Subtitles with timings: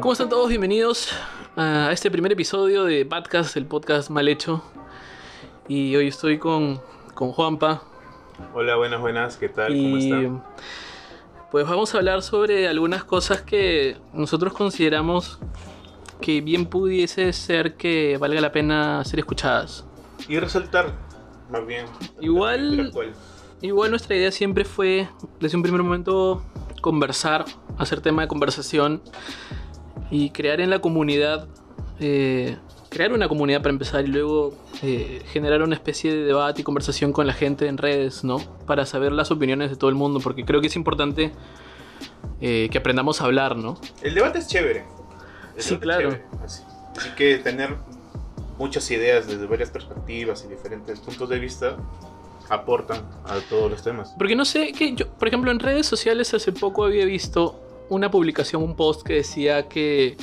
[0.00, 0.48] ¿Cómo están todos?
[0.48, 1.12] Bienvenidos
[1.56, 4.64] a este primer episodio de Podcast, el podcast mal hecho.
[5.68, 6.80] Y hoy estoy con,
[7.12, 7.82] con Juanpa.
[8.54, 9.68] Hola, buenas, buenas, ¿qué tal?
[9.74, 10.42] ¿Cómo están?
[11.50, 15.38] pues vamos a hablar sobre algunas cosas que nosotros consideramos
[16.22, 19.84] que bien pudiese ser que valga la pena ser escuchadas.
[20.28, 20.94] Y resaltar,
[21.50, 21.84] más bien.
[22.20, 22.90] Igual-.
[23.60, 25.10] Igual nuestra idea siempre fue,
[25.40, 26.42] desde un primer momento,
[26.80, 27.44] conversar,
[27.76, 29.02] hacer tema de conversación
[30.10, 31.46] y crear en la comunidad,
[32.00, 32.56] eh,
[32.88, 37.12] crear una comunidad para empezar y luego eh, generar una especie de debate y conversación
[37.12, 38.38] con la gente en redes, ¿no?
[38.66, 41.32] Para saber las opiniones de todo el mundo, porque creo que es importante
[42.40, 43.78] eh, que aprendamos a hablar, ¿no?
[44.02, 44.84] El debate es chévere.
[45.56, 46.10] El Sí, claro.
[46.10, 46.62] chévere, Así.
[46.96, 47.76] Así que tener
[48.58, 51.76] muchas ideas desde varias perspectivas y diferentes puntos de vista
[52.50, 54.12] aportan a todos los temas.
[54.18, 57.58] Porque no sé, que yo, por ejemplo, en redes sociales hace poco había visto
[57.90, 60.16] una publicación, un post que decía que.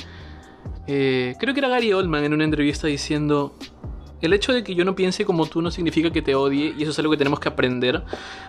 [0.86, 3.54] eh, creo que era Gary Oldman en una entrevista diciendo.
[4.20, 6.82] El hecho de que yo no piense como tú no significa que te odie y
[6.82, 8.02] eso es algo que tenemos que aprender.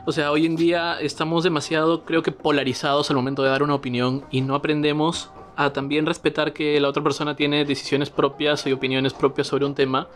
[0.08, 3.76] O sea, hoy en día estamos demasiado, creo que polarizados al momento de dar una
[3.76, 8.72] opinión y no aprendemos a también respetar que la otra persona tiene decisiones propias y
[8.72, 10.08] opiniones propias sobre un tema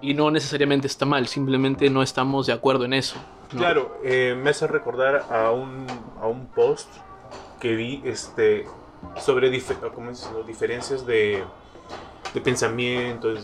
[0.00, 3.16] y no necesariamente está mal, simplemente no estamos de acuerdo en eso.
[3.48, 5.86] Claro, eh, me hace recordar a un,
[6.20, 6.88] a un post
[7.64, 8.66] que vi este,
[9.16, 10.42] sobre dife- ¿cómo decirlo?
[10.42, 11.42] diferencias de,
[12.34, 13.40] de pensamiento, de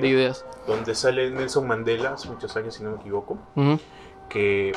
[0.00, 0.44] de ideas.
[0.68, 3.36] donde sale Nelson Mandela hace muchos años, si no me equivoco,
[4.28, 4.76] que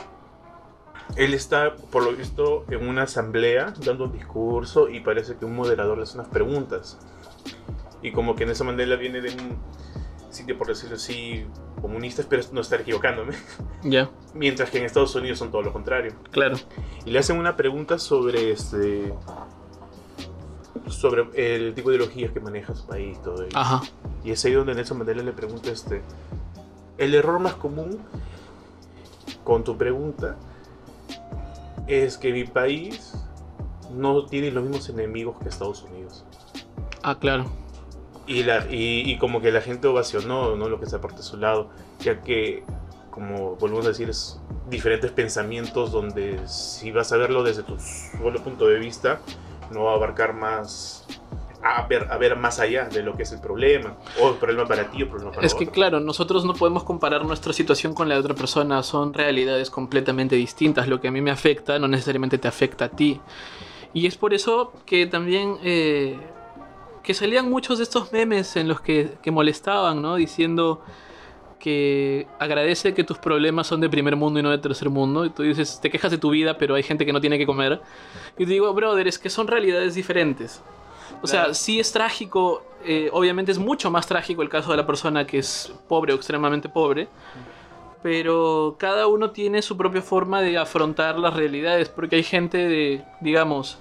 [1.16, 5.56] él está, por lo visto, en una asamblea dando un discurso y parece que un
[5.56, 6.98] moderador le hace unas preguntas.
[8.02, 9.58] Y como que Nelson Mandela viene de un
[10.32, 11.46] sitio, por decirlo así,
[11.82, 13.34] comunista, espero no estar equivocándome,
[13.84, 16.14] Ya, mientras que en Estados Unidos son todo lo contrario.
[16.32, 16.58] claro.
[17.06, 19.14] Y le hacen una pregunta sobre este
[20.88, 23.58] sobre el tipo de ideologías que maneja su país todo ello.
[23.58, 23.82] Ajá.
[24.24, 26.02] Y es ahí donde Nelson Mandela le pregunta este
[26.98, 28.00] el error más común
[29.44, 30.36] con tu pregunta
[31.88, 33.14] es que mi país
[33.92, 36.24] no tiene los mismos enemigos que Estados Unidos.
[37.04, 37.46] Ah, claro.
[38.28, 40.70] Y, la, y, y como que la gente ovacionó ¿no?
[40.70, 42.64] lo que se aparte de su lado, ya que,
[43.10, 44.40] como volvemos a decir, es
[44.70, 49.20] diferentes pensamientos donde si vas a verlo desde tu solo punto de vista,
[49.72, 51.06] no va a abarcar más,
[51.64, 54.68] a ver, a ver más allá de lo que es el problema, o el problema
[54.68, 55.74] para ti o el problema para Es que otro.
[55.74, 60.36] claro, nosotros no podemos comparar nuestra situación con la de otra persona, son realidades completamente
[60.36, 60.88] distintas.
[60.88, 63.20] Lo que a mí me afecta no necesariamente te afecta a ti.
[63.94, 66.18] Y es por eso que también eh,
[67.04, 70.16] que salían muchos de estos memes en los que, que molestaban, ¿no?
[70.16, 70.82] Diciendo
[71.62, 75.26] que agradece que tus problemas son de primer mundo y no de tercer mundo.
[75.26, 77.46] Y tú dices, te quejas de tu vida, pero hay gente que no tiene que
[77.46, 77.82] comer.
[78.38, 80.62] Y te digo, brother, es que son realidades diferentes.
[81.22, 84.88] O sea, sí es trágico, eh, obviamente es mucho más trágico el caso de la
[84.88, 87.08] persona que es pobre o extremadamente pobre,
[88.02, 93.04] pero cada uno tiene su propia forma de afrontar las realidades, porque hay gente de,
[93.20, 93.78] digamos,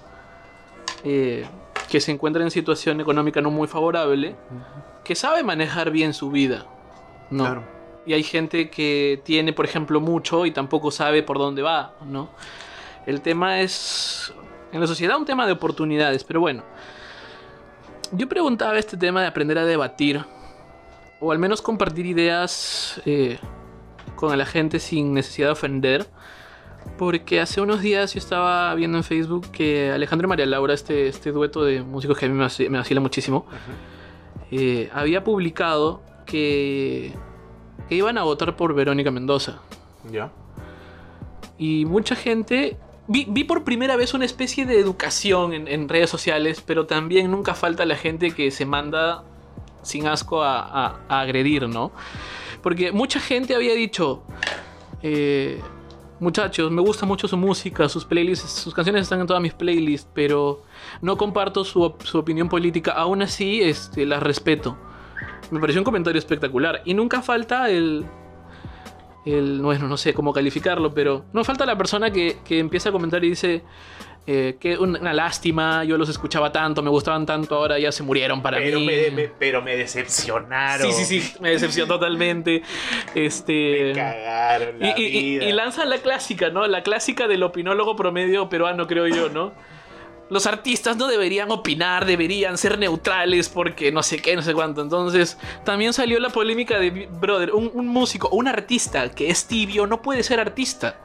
[1.03, 1.45] eh,
[1.91, 4.37] que se encuentra en situación económica no muy favorable,
[5.03, 6.65] que sabe manejar bien su vida,
[7.29, 7.43] ¿no?
[7.43, 7.63] Claro.
[8.05, 12.29] Y hay gente que tiene, por ejemplo, mucho y tampoco sabe por dónde va, ¿no?
[13.05, 14.33] El tema es,
[14.71, 16.63] en la sociedad, un tema de oportunidades, pero bueno.
[18.13, 20.23] Yo preguntaba este tema de aprender a debatir,
[21.19, 23.37] o al menos compartir ideas eh,
[24.15, 26.07] con la gente sin necesidad de ofender,
[26.97, 31.07] porque hace unos días yo estaba viendo en Facebook que Alejandro y María Laura, este,
[31.07, 33.45] este dueto de músicos que a mí me, vaci- me vacila muchísimo,
[34.51, 37.13] eh, había publicado que,
[37.89, 39.59] que iban a votar por Verónica Mendoza.
[40.11, 40.31] ¿Ya?
[41.57, 42.77] Y mucha gente...
[43.07, 47.29] Vi, vi por primera vez una especie de educación en, en redes sociales, pero también
[47.29, 49.23] nunca falta la gente que se manda
[49.81, 51.91] sin asco a, a- a agredir, ¿no?
[52.61, 54.23] Porque mucha gente había dicho,
[55.01, 55.59] eh,
[56.21, 60.09] muchachos, me gusta mucho su música, sus playlists, sus canciones están en todas mis playlists,
[60.13, 60.61] pero
[61.01, 64.77] no comparto su, op- su opinión política, aún así este, las respeto.
[65.49, 66.81] Me pareció un comentario espectacular.
[66.85, 68.05] Y nunca falta el,
[69.25, 72.91] el, bueno, no sé cómo calificarlo, pero no falta la persona que, que empieza a
[72.93, 73.63] comentar y dice
[74.27, 78.03] eh, que una, una lástima, yo los escuchaba tanto, me gustaban tanto, ahora ya se
[78.03, 78.85] murieron para Pero mí.
[78.85, 80.91] me, me- pero me decepcionaron.
[80.93, 82.61] sí, sí, sí, me decepcionó totalmente.
[83.15, 83.85] Este.
[83.87, 85.45] Me cagaron la y, vida.
[85.45, 86.67] y lanzan la clásica, ¿no?
[86.67, 89.53] La clásica del opinólogo promedio peruano, creo yo, ¿no?
[90.29, 94.81] Los artistas no deberían opinar, deberían ser neutrales porque no sé qué, no sé cuánto.
[94.81, 99.87] Entonces, también salió la polémica de, brother, un, un músico un artista que es tibio
[99.87, 100.95] no puede ser artista.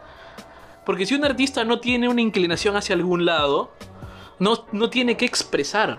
[0.86, 3.72] Porque si un artista no tiene una inclinación hacia algún lado,
[4.38, 5.98] no, no tiene que expresar.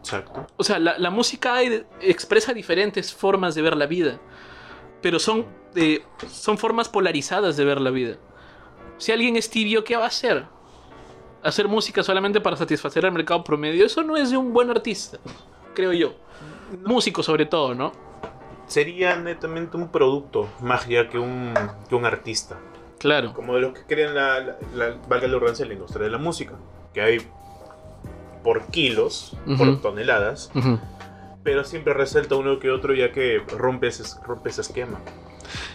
[0.00, 0.46] Exacto.
[0.56, 4.18] O sea, la, la música hay- expresa diferentes formas de ver la vida,
[5.00, 8.16] pero son, eh, son formas polarizadas de ver la vida.
[8.96, 10.46] Si alguien es tibio, ¿qué va a hacer?
[11.42, 15.18] Hacer música solamente para satisfacer al mercado promedio, eso no es de un buen artista,
[15.74, 16.14] creo yo.
[16.84, 17.92] Músico sobre todo, ¿no?
[18.66, 21.54] Sería netamente un producto, más ya que un,
[21.88, 22.58] que un artista.
[22.98, 23.32] Claro.
[23.34, 26.18] Como de los que crean la, la, la- valga la redundancia, la industria de la
[26.18, 26.54] música.
[26.92, 27.18] Que hay
[28.42, 30.50] por kilos, por toneladas,
[31.42, 35.00] pero siempre resalta uno que otro ya que rompe ese, rompe ese esquema.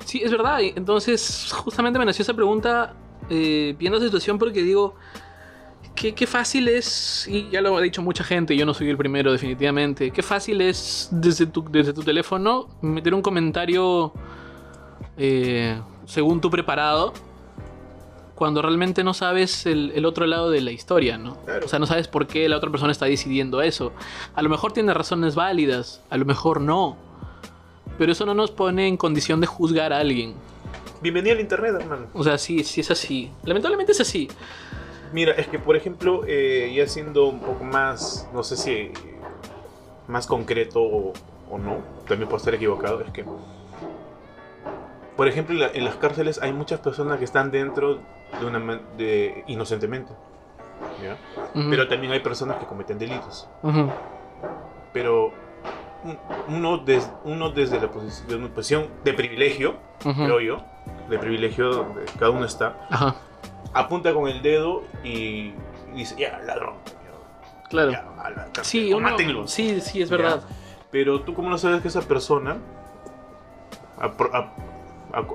[0.05, 0.59] Sí, es verdad.
[0.61, 2.93] Entonces, justamente me nació esa pregunta
[3.29, 4.95] eh, viendo la situación porque digo,
[5.95, 8.97] qué, qué fácil es, y ya lo ha dicho mucha gente, yo no soy el
[8.97, 14.13] primero definitivamente, qué fácil es desde tu, desde tu teléfono meter un comentario
[15.17, 17.13] eh, según tú preparado
[18.35, 21.37] cuando realmente no sabes el, el otro lado de la historia, ¿no?
[21.45, 21.65] Claro.
[21.65, 23.93] O sea, no sabes por qué la otra persona está decidiendo eso.
[24.33, 26.97] A lo mejor tiene razones válidas, a lo mejor no.
[27.97, 30.33] Pero eso no nos pone en condición de juzgar a alguien.
[31.01, 32.07] Bienvenido al internet, hermano.
[32.13, 33.31] O sea, sí, sí es así.
[33.43, 34.27] Lamentablemente es así.
[35.13, 38.91] Mira, es que por ejemplo, eh, ya siendo un poco más, no sé si
[40.07, 41.13] más concreto o,
[41.51, 41.77] o no,
[42.07, 43.23] también puedo estar equivocado, es que,
[45.15, 47.99] por ejemplo, en, la- en las cárceles hay muchas personas que están dentro
[48.39, 50.11] de una de inocentemente,
[51.01, 51.17] ¿ya?
[51.53, 53.47] Ujú, pero también hay personas que cometen delitos.
[53.61, 53.89] ujú,
[54.91, 55.31] Pero
[56.03, 60.13] un- uno, des- uno desde la posición de, una posición de privilegio, ujú.
[60.25, 60.57] creo yo,
[61.09, 63.15] de privilegio donde cada uno está, Ajá,
[63.73, 65.53] apunta con el dedo y,
[65.95, 66.75] dice, ya, ladrón.
[66.85, 67.91] ya, claro.
[67.91, 69.47] ya, a la cárcel, Sí, uno, mátenlo".
[69.47, 70.17] sí, sí, es Ya.
[70.17, 70.41] verdad.
[70.91, 72.57] Pero tú cómo no sabes que esa persona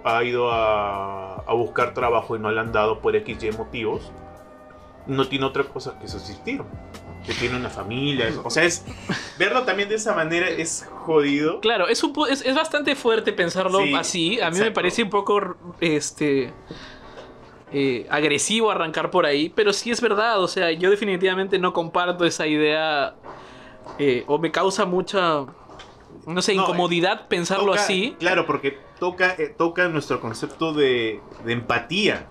[0.05, 4.11] ha- ido a, a buscar trabajo y no le han dado por X y motivos.
[5.07, 6.63] No tiene otra cosa que subsistir.
[7.27, 8.31] Que tiene una familia.
[8.45, 8.85] O sea, es
[9.39, 11.61] verlo también de esa manera es jodido.
[11.61, 14.41] Claro, es, un es, es bastante fuerte pensarlo Sí, así.
[14.41, 16.53] A mí me parece un poco este
[17.73, 20.43] eh, agresivo arrancar por ahí, pero sí es verdad.
[20.43, 23.15] O sea, yo definitivamente no comparto esa idea
[23.99, 25.45] eh, o me causa mucha,
[26.29, 28.17] no sé, No, incomodidad pensarlo Toca- así.
[28.19, 32.29] Claro, porque toca, eh, toca nuestro concepto de, de empatía.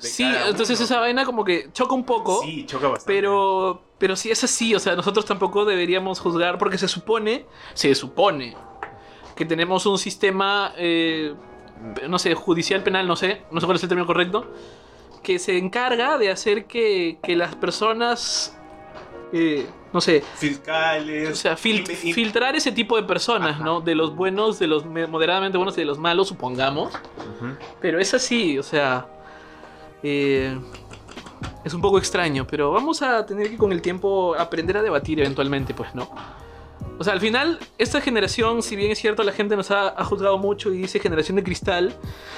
[0.00, 0.84] de Sí, entonces uno.
[0.84, 2.42] esa vaina como que choca un poco.
[2.42, 3.12] Sí, choca bastante.
[3.12, 7.94] Pero, pero sí es así, o sea, nosotros tampoco deberíamos juzgar porque se supone, se
[7.94, 8.56] supone
[9.36, 11.34] que tenemos un sistema, eh,
[12.08, 14.46] no sé, judicial, penal, no sé, no sé cuál es el término correcto,
[15.22, 18.56] que se encarga de hacer que, que las personas,
[19.32, 21.30] eh, no sé, Fiscales.
[21.30, 23.64] o sea, fil- y- y- filtrar ese tipo de personas, Ajá.
[23.64, 23.80] ¿no?
[23.80, 26.92] De los buenos, de los me- moderadamente buenos y de los malos, supongamos.
[27.80, 29.06] Pero es así, o sea.
[30.02, 30.58] eh,
[31.64, 35.20] es un poco extraño, pero vamos a tener que con el tiempo aprender a debatir
[35.20, 36.08] eventualmente, pues, ¿no?
[36.98, 40.04] O sea, al final, esta generación, si bien es cierto, la gente nos ha, ha
[40.04, 41.94] juzgado mucho y dice generación de cristal,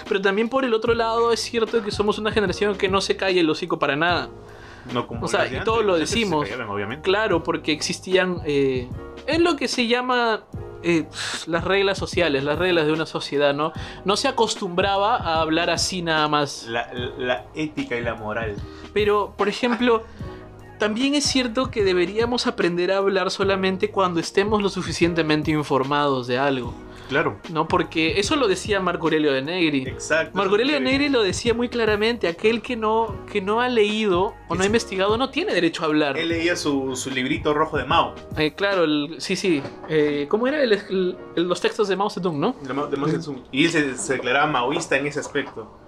[0.08, 3.16] pero también por el otro lado es cierto que somos una generación que no se
[3.16, 4.28] calla el hocico para nada.
[4.92, 6.48] No como O sea, y lo se decimos.
[7.02, 8.40] Claro, porque existían.
[8.44, 8.88] eh,
[9.26, 10.42] es lo que se llama.
[10.82, 11.06] eh,
[11.46, 13.72] las reglas sociales, las reglas de una sociedad, ¿no?
[14.04, 16.66] No se acostumbraba a hablar así nada más.
[16.66, 18.56] La, la ética y la moral.
[18.92, 20.02] Pero, por ejemplo,
[20.78, 26.38] también es cierto que deberíamos aprender a hablar solamente cuando estemos lo suficientemente informados de
[26.38, 26.74] algo,
[27.12, 27.38] Claro.
[27.50, 27.68] ¿no?
[27.68, 29.82] Porque eso lo decía Marco Aurelio de Negri.
[29.86, 30.36] Exacto.
[30.36, 34.34] Marco Aurelio de Negri lo decía muy claramente, aquel que no, que no ha leído
[34.48, 36.16] o no ha investigado no tiene derecho a hablar.
[36.18, 38.14] Él leía su, su librito rojo de Mao.
[38.38, 39.62] Eh, claro, el- sí, sí.
[39.88, 42.56] Eh, ¿Cómo era el- el- el- los textos de Mao Zedong, no?
[42.62, 43.42] de Mao- de Mao Zedong.
[43.52, 45.78] Y él se, se declaraba maoísta en ese aspecto.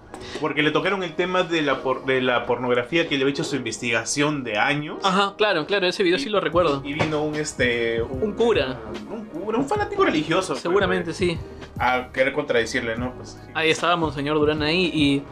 [0.40, 3.44] Porque le tocaron el tema de la, por- de la pornografía que le había hecho
[3.44, 4.98] su investigación de años.
[5.02, 6.82] Ajá, claro, claro, ese video sí lo recuerdo.
[6.84, 8.02] Y vino un este.
[8.02, 8.78] Un cura.
[9.10, 10.54] Un cura, un fanático religioso.
[10.56, 11.38] Seguramente sí.
[11.78, 13.12] A querer contradecirle, ¿no?
[13.14, 13.50] Pues, sí.
[13.54, 15.22] Ahí estábamos, señor Durán, ahí y,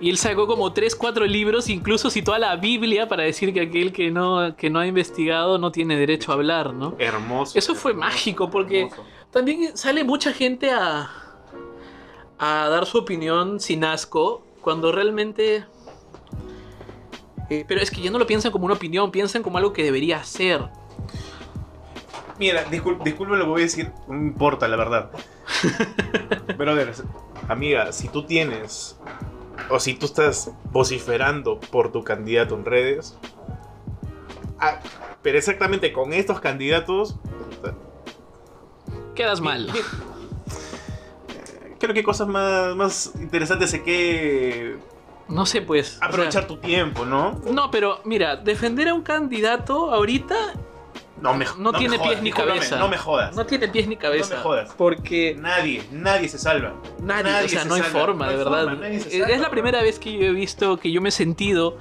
[0.00, 3.60] y él sacó como 3, 4 libros, incluso citó a la Biblia para decir que
[3.60, 6.94] aquel que no, que no ha investigado no tiene derecho a hablar, ¿no?
[6.98, 7.58] Hermoso.
[7.58, 9.04] Eso fue hermoso, mágico, porque- hermoso.
[9.30, 11.10] También sale mucha gente a,
[12.38, 15.64] a dar su opinión sin asco, cuando realmente...
[17.50, 19.82] eh, pero es que ya no lo piensan como una opinión, piensan como algo que
[19.82, 20.68] debería ser.
[22.38, 25.10] Mira, discul- disculpe lo que voy a decir, no me importa, la verdad.
[26.58, 26.92] Pero a ver,
[27.48, 28.96] amiga, si tú tienes,
[29.70, 33.16] o si tú estás vociferando por tu candidato en redes,
[34.58, 34.80] ah,
[35.22, 37.16] pero exactamente con estos candidatos,
[39.14, 39.72] Quedas mal.
[41.78, 44.76] Creo que cosas más, más interesantes es que
[45.28, 45.96] No sé, pues.
[45.96, 47.40] o sea, aprovechar tu tiempo, ¿no?
[47.50, 50.34] No, pero mira, defender a un candidato ahorita
[51.20, 52.78] No, me, No me tiene jodas, pies ni cabeza.
[52.78, 53.34] No me jodas.
[53.34, 54.34] No tiene pies ni cabeza.
[54.34, 54.74] No me jodas.
[54.76, 56.74] Porque Nadie, nadie se salva.
[57.02, 58.00] nadie, o sea, se no hay salva.
[58.00, 58.64] forma, No de hay verdad.
[58.64, 61.12] forma, nadie es salva, la primera vez que yo he visto, que yo me he
[61.12, 61.78] sentido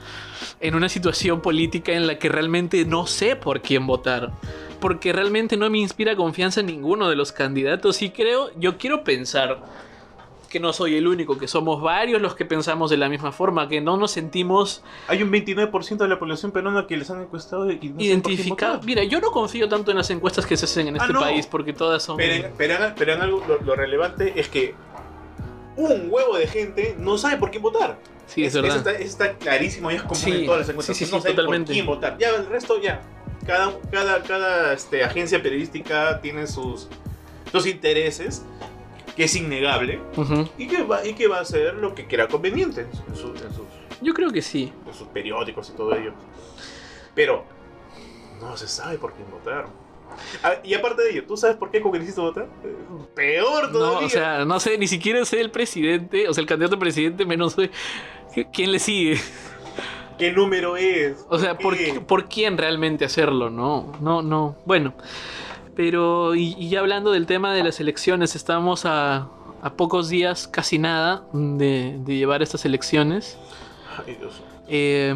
[0.62, 4.32] en una situación política en la que realmente no sé por quién votar.
[4.80, 8.02] Porque realmente no me inspira confianza en ninguno de los candidatos.
[8.02, 9.64] Y creo, yo quiero pensar
[10.50, 13.68] que no soy el único, que somos varios los que pensamos de la misma forma,
[13.68, 17.70] que no nos sentimos Hay un 29% de la población peruana que les han encuestado
[17.70, 17.96] y no
[18.50, 18.80] votar.
[18.86, 21.20] Mira, yo no confío tanto en las encuestas que se hacen en Ah, este no.
[21.20, 22.16] país, porque todas son...
[22.16, 24.76] Pero, pero, pero algo lo, lo relevante es que
[25.76, 27.98] un huevo de gente no sabe por quién votar.
[28.28, 28.78] Sí, es Eso verdad.
[28.78, 30.96] está, eso está clarísimo y es común Sí, en todas las encuestas.
[30.98, 31.68] sí, sí, no totalmente.
[31.68, 32.18] por quién votar.
[32.18, 33.02] Ya el resto ya.
[33.46, 36.88] Cada, cada, cada este, agencia periodística tiene sus,
[37.52, 38.44] sus intereses,
[39.16, 40.50] que es innegable, Ujú.
[40.58, 43.54] y que, va, y que va a hacer lo que quiera conveniente en, su- en
[43.54, 43.66] sus,
[44.02, 44.74] Yo creo que sí.
[44.88, 46.14] en sus periódicos y todo ello.
[47.14, 47.46] Pero
[48.42, 49.68] no se sabe por quién votar.
[50.44, 52.48] Ah, y aparte de ello, ¿tú sabes por qué congresista votar?
[52.64, 52.76] Eh,
[53.16, 54.00] Peor todavía.
[54.02, 56.80] No, o sea, no sé, ni siquiera sé el presidente, o sea, el candidato a
[56.80, 57.70] presidente, menos sé
[58.54, 59.20] quién le sigue.
[60.18, 61.26] ¿Qué número es?
[61.30, 62.00] O sea, ¿por, qué?
[62.00, 63.50] por quién realmente hacerlo?
[63.50, 64.56] No, no, no.
[64.66, 64.94] Bueno,
[65.76, 69.28] pero y, y ya hablando del tema de las elecciones, estamos a,
[69.62, 73.38] a pocos días, casi nada, de, de llevar estas elecciones,
[74.06, 74.42] Ay, Dios.
[74.70, 75.14] eh,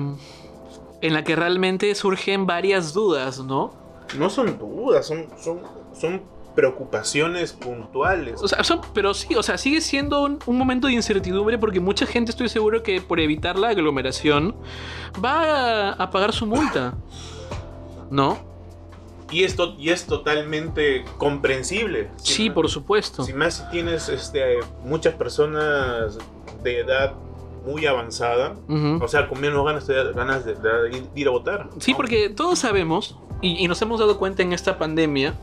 [1.02, 3.74] en la que realmente surgen varias dudas, ¿no?
[4.18, 5.62] No son dudas, son, son,
[5.94, 6.22] son
[6.56, 8.42] preocupaciones puntuales.
[8.42, 11.80] O sea, son- pero sí, o sea, sigue siendo un, un momento de incertidumbre porque
[11.80, 14.56] mucha gente estoy seguro que por evitar la aglomeración
[15.24, 16.96] va a, a pagar su multa.
[18.10, 18.38] ¿No?
[19.32, 22.10] Y esto y es totalmente comprensible.
[22.18, 23.24] Si Sí, por supuesto.
[23.24, 26.18] Si más si tienes este, muchas personas
[26.64, 27.14] de edad
[27.66, 28.56] muy avanzada,
[29.02, 31.70] o sea, con menos ganas, de, ganas de, de ir- de ir a votar.
[31.78, 31.98] Sí, ¿no?
[31.98, 35.36] porque todos sabemos y, y nos hemos dado cuenta en esta pandemia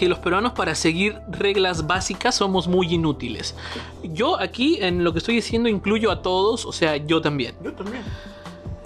[0.00, 3.54] que los peruanos para seguir reglas básicas somos muy inútiles.
[4.02, 7.54] Yo aquí en lo que estoy diciendo incluyo a todos, o sea, yo también.
[7.62, 8.02] Yo también.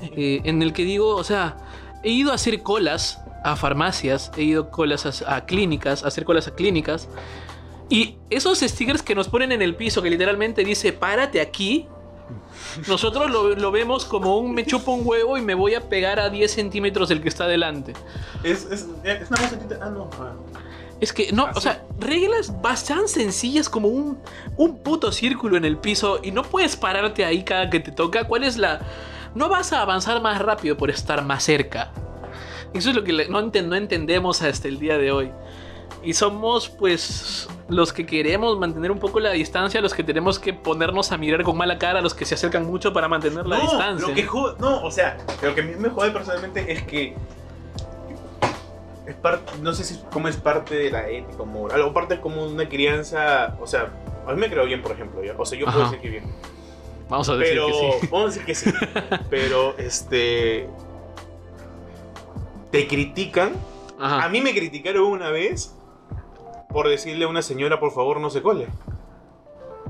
[0.03, 1.57] eh, en el que digo, o sea,
[2.03, 6.25] he ido a hacer colas a farmacias, he ido colas a, a clínicas, a hacer
[6.25, 7.09] colas a clínicas.
[7.89, 11.87] Y esos stickers que nos ponen en el piso, que literalmente dice, párate aquí,
[12.89, 16.19] nosotros lo, lo vemos como un me chupo un huevo y me voy a pegar
[16.19, 17.93] a 10 centímetros del que está delante.
[18.43, 20.11] Es, es, es una cosa Ah, no.
[21.01, 24.19] Es que, no, o sea, reglas bas- tan sencillas como un,
[24.57, 28.25] un puto círculo en el piso y no puedes pararte ahí cada que te toca.
[28.25, 28.81] ¿Cuál es la...?
[29.35, 31.91] No vas a avanzar más rápido por estar más cerca.
[32.73, 35.33] Eso es lo que no, enten- no entendemos hasta el día de hoy.
[36.05, 40.53] Y somos, pues, los que queremos mantener un poco la distancia, los que tenemos que
[40.53, 43.63] ponernos a mirar con mala cara, los que se acercan mucho para mantener la no,
[43.63, 44.09] distancia.
[44.09, 44.25] Lo que
[44.59, 47.17] no, o sea, lo que a mí me jode personalmente es que
[49.07, 52.47] es parte, no sé si cómo es parte de la ética moral, o parte como
[52.47, 53.93] una crianza, o sea,
[54.27, 55.35] a mí me creo bien, por ejemplo, ¿ya?
[55.37, 56.25] o sea, yo puedo decir que bien,
[57.09, 58.09] Vamos a decir pero que sí.
[58.11, 58.73] vamos a decir que sí,
[59.31, 60.69] pero este
[62.71, 63.53] te critican,
[64.01, 64.25] Ajá.
[64.25, 65.75] a mí me criticaron una vez
[66.71, 68.67] por decirle a una señora, por favor, no se cole.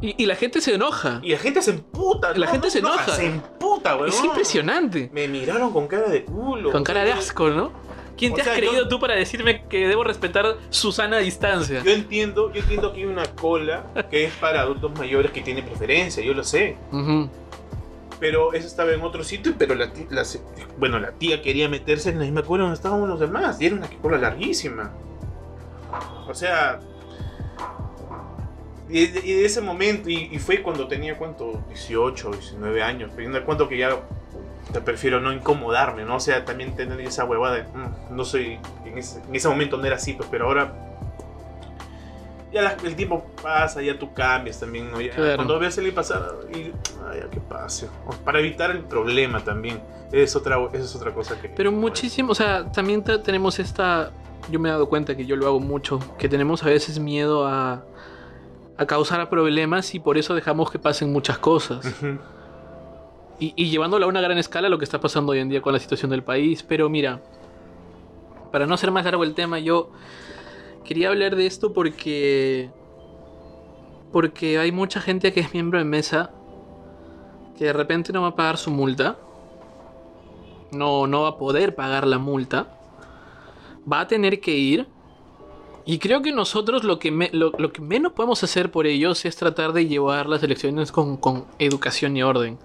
[0.03, 1.21] Y, y la gente se enoja.
[1.23, 2.37] Y la gente se emputa.
[2.37, 3.15] La gente se enoja.
[3.15, 4.11] Se emputa, weón.
[4.11, 5.09] Es impresionante.
[5.15, 6.71] Me miraron con cara de culo.
[6.73, 7.73] Con cara de asco, ¿no?
[8.17, 11.19] ¿Quién O te has sea, creído yo- tú para decirme que debo respetar su sana
[11.19, 11.83] distancia?
[11.83, 15.63] Yo entiendo, yo entiendo que hay una cola que es para adultos mayores que tiene
[15.63, 16.77] preferencia, yo lo sé.
[18.21, 19.91] Pero eso estaba en otro sitio, pero la,
[20.25, 20.41] se-
[20.79, 23.61] bueno, la tía quería meterse en la misma cola donde estaban los demás.
[23.61, 24.93] Y era una cola larguísima.
[26.29, 26.81] O sea...
[28.89, 31.63] Y de, ese momento, y, fue cuando tenía, ¿cuánto?
[31.69, 33.11] 18, 19 años.
[33.45, 33.97] Cuenta que ya
[34.81, 36.17] prefiero no incomodarme, ¿no?
[36.17, 39.77] O sea, también tener esa huevada de, "Mm, no soy, en ese, en ese momento
[39.77, 40.73] no era así, pues, pero ahora
[42.53, 45.01] ya la- el tiempo pasa, ya tú cambias también, ¿no?
[45.01, 45.37] Ya, Claro.
[45.37, 46.71] Cuando ves salir pasar, y,
[47.11, 47.89] ay, ya que pase.
[48.25, 49.81] Para evitar el problema también,
[50.13, 51.49] es otra, esa es otra cosa que...
[51.49, 54.13] Pero muchísimo, o sea, también te- tenemos esta.
[54.51, 57.47] Yo me he dado cuenta que yo lo hago mucho, que tenemos a veces miedo
[57.47, 57.83] a,
[58.77, 61.85] a causar problemas y por eso dejamos que pasen muchas cosas.
[61.85, 62.19] Ujú.
[63.39, 65.73] Y, y llevándolo a una gran escala lo que está pasando hoy en día con
[65.73, 66.63] la situación del país.
[66.63, 67.21] Pero mira,
[68.53, 69.91] para no hacer más largo el tema, yo
[70.85, 72.71] quería hablar de esto porque.
[74.13, 76.31] Porque hay mucha gente que es miembro de mesa
[77.59, 79.19] que de repente no va a pagar su multa.
[80.73, 82.79] No, no va a poder pagar la multa.
[83.91, 84.87] Va a tener que ir.
[85.87, 89.37] Y creo que nosotros lo que, lo, lo que menos podemos hacer por ellos es
[89.37, 92.59] tratar de llevar las elecciones con, con educación y orden.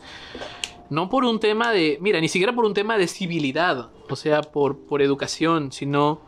[0.89, 4.41] No por un tema de, mira, ni siquiera por un tema de civilidad, o sea,
[4.41, 6.21] por, por educación, sino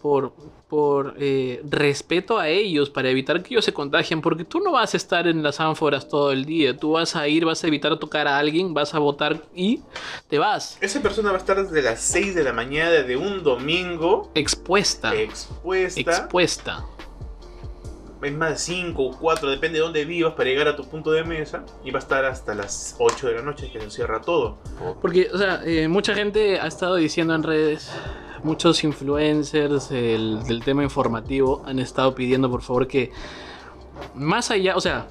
[0.00, 0.32] por,
[0.68, 4.94] por eh, respeto a ellos, para evitar que ellos se contagien, porque tú no vas
[4.94, 7.98] a estar en las ánforas todo el día, tú vas a ir, vas a evitar
[7.98, 9.80] tocar a alguien, vas a votar y
[10.28, 10.78] te vas.
[10.80, 15.14] Esa persona va a estar desde las 6 de la mañana de un domingo Expuesta.
[15.14, 16.00] expuesta.
[16.00, 16.86] Expuesta.
[18.22, 21.10] Es más de 5 o 4, depende de dónde vivas para llegar a tu punto
[21.12, 21.64] de mesa.
[21.84, 24.58] Y va a estar hasta las 8 de la noche que se cierra todo.
[25.00, 27.90] Porque, o sea, eh, mucha gente ha estado diciendo en redes,
[28.42, 33.10] muchos influencers el- del tema informativo han estado pidiendo por favor que
[34.14, 35.08] más allá, o sea,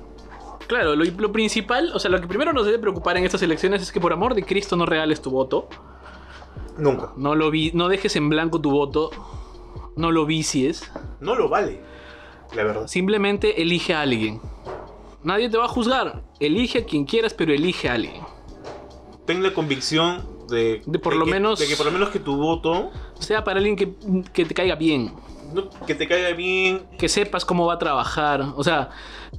[0.67, 3.81] claro, lo, lo principal, o sea, lo que primero nos debe preocupar en estas elecciones
[3.81, 5.67] es que por amor de Cristo no regales tu voto,
[6.77, 7.11] Nunca.
[7.17, 9.09] no lo vi, no dejes en blanco tu voto,
[9.95, 11.81] no lo vicies, No lo vale.
[12.55, 12.87] La verdad.
[12.87, 14.41] simplemente elige a alguien.
[15.23, 18.21] Nadie te va a juzgar, elige a quien quieras, pero elige a alguien.
[19.25, 22.19] Ten la convicción de, De por lo que- menos- de que por lo menos que
[22.19, 23.93] tu voto Sea para alguien que,
[24.31, 25.13] que te caiga bien.
[25.53, 26.85] no- que te caiga bien.
[26.97, 28.41] que sepas cómo va a trabajar.
[28.55, 28.89] O sea,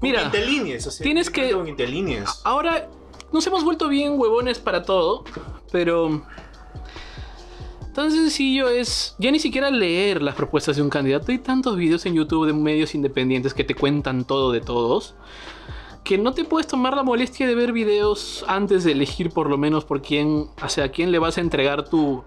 [0.03, 0.45] Mira, te
[0.87, 1.87] o sea, tienes que- te
[2.45, 2.89] ahora
[3.33, 5.25] nos hemos vuelto bien huevones para todo,
[5.73, 6.23] pero
[7.99, 11.33] tan sencillo es ya ni siquiera leer las propuestas de un candidato.
[11.33, 15.15] Hay tantos videos en YouTube de medios independientes que te cuentan todo de todos.
[16.05, 19.59] Que no te puedes tomar la molestia de ver videos antes de elegir por lo
[19.59, 22.23] menos por quién, hacia quién le vas a entregar tu,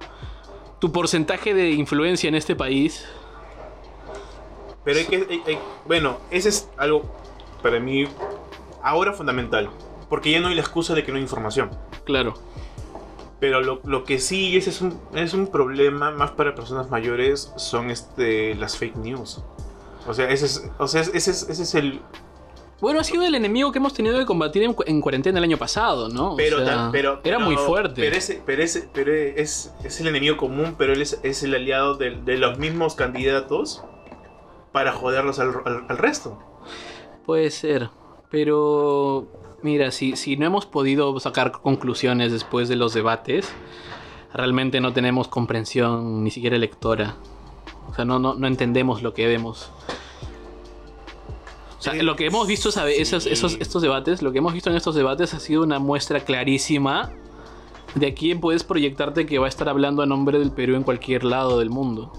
[0.79, 3.05] tu porcentaje de influencia en este país.
[4.83, 5.15] Pero hay que.
[5.29, 7.03] hay- hay- bueno, ese es algo
[7.63, 8.05] para mí
[8.83, 9.69] ahora fundamental.
[10.09, 11.69] Porque ya no hay la excusa de que no hay información.
[12.03, 12.33] Claro.
[13.41, 17.51] Pero lo, lo que sí ese es un, es un problema más para personas mayores
[17.57, 19.43] son este, las fake news.
[20.07, 21.99] O sea, ese es, o sea, ese es, ese es el...
[22.79, 25.43] Bueno, ha sido el enemigo que hemos tenido que combatir en, cu- en cuarentena el
[25.43, 26.33] año pasado, ¿no?
[26.33, 28.01] O Pero, sea, tan- pero, era muy fuerte.
[28.01, 31.53] Pero, ese, pero, ese, pero es, es el enemigo común, pero él es, es el
[31.53, 33.83] aliado de, de los mismos candidatos
[34.71, 36.39] para joderlos al, al- al resto.
[37.25, 37.89] Puede ser.
[38.31, 39.27] Pero
[39.63, 43.49] mira, si, si no hemos podido sacar conclusiones después de los debates,
[44.33, 47.15] realmente no tenemos comprensión ni siquiera lectora.
[47.89, 49.71] O sea, no, no, no entendemos lo que vemos.
[51.79, 54.75] O sea, lo que hemos visto esos, esos, estos debates, lo que hemos visto en
[54.75, 57.11] estos debates ha sido una muestra clarísima
[57.95, 60.83] de a quién puedes proyectarte que va a estar hablando a nombre del Perú en
[60.83, 62.13] cualquier lado del mundo.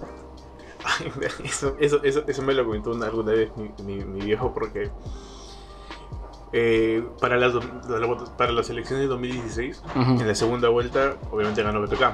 [1.44, 4.90] Eso, eso, eso, eso me lo comentó una- alguna vez mi, mi- mi viejo porque
[6.53, 7.55] eh, para, las,
[8.37, 10.01] para las elecciones de 2016, Ujú.
[10.21, 12.12] en la segunda vuelta, obviamente ganó BPK.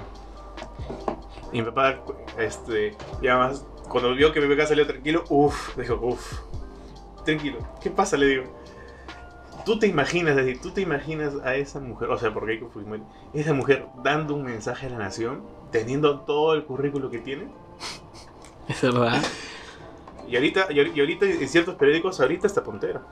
[1.53, 2.01] Y mi papá,
[2.38, 6.40] este, ya más, cuando vio que BPK salió tranquilo, uff, dijo, uff,
[7.24, 8.16] tranquilo, ¿qué pasa?
[8.16, 8.44] Le digo.
[9.64, 12.59] Tú te imaginas, es decir, tú te imaginas a esa mujer, o sea, porque hay
[12.59, 12.66] que
[13.35, 17.48] esa mujer dando un mensaje a la nación, teniendo todo el currículo que tiene.
[18.68, 19.20] Es verdad.
[20.29, 23.03] Y ahorita, y ahor- y ahorita en ciertos periódicos, ahorita está puntera.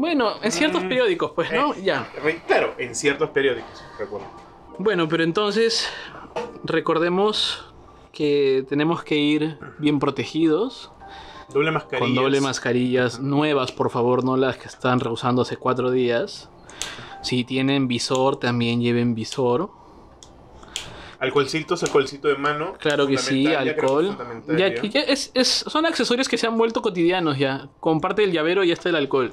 [0.00, 1.74] Bueno, en ciertos Mm, periódicos, pues, ¿no?
[1.74, 2.08] eh, Ya.
[2.46, 4.26] Claro, en ciertos periódicos, recuerdo.
[4.78, 5.86] Bueno, pero entonces
[6.64, 7.66] recordemos
[8.10, 10.90] que tenemos que ir bien protegidos,
[11.52, 12.06] Doble mascarilla.
[12.06, 16.48] con doble mascarillas nuevas, por favor, no las que están rehusando hace cuatro días.
[17.22, 19.68] Si tienen visor, también lleven visor.
[21.18, 22.72] Alcoholcitos, alcoholcito de mano.
[22.78, 24.16] Claro que sí, alcohol.
[24.56, 24.74] Ya, ya.
[24.80, 27.68] que ya es, es- son accesorios que se han vuelto cotidianos ya.
[27.78, 29.30] Con parte del llavero ya está el alcohol.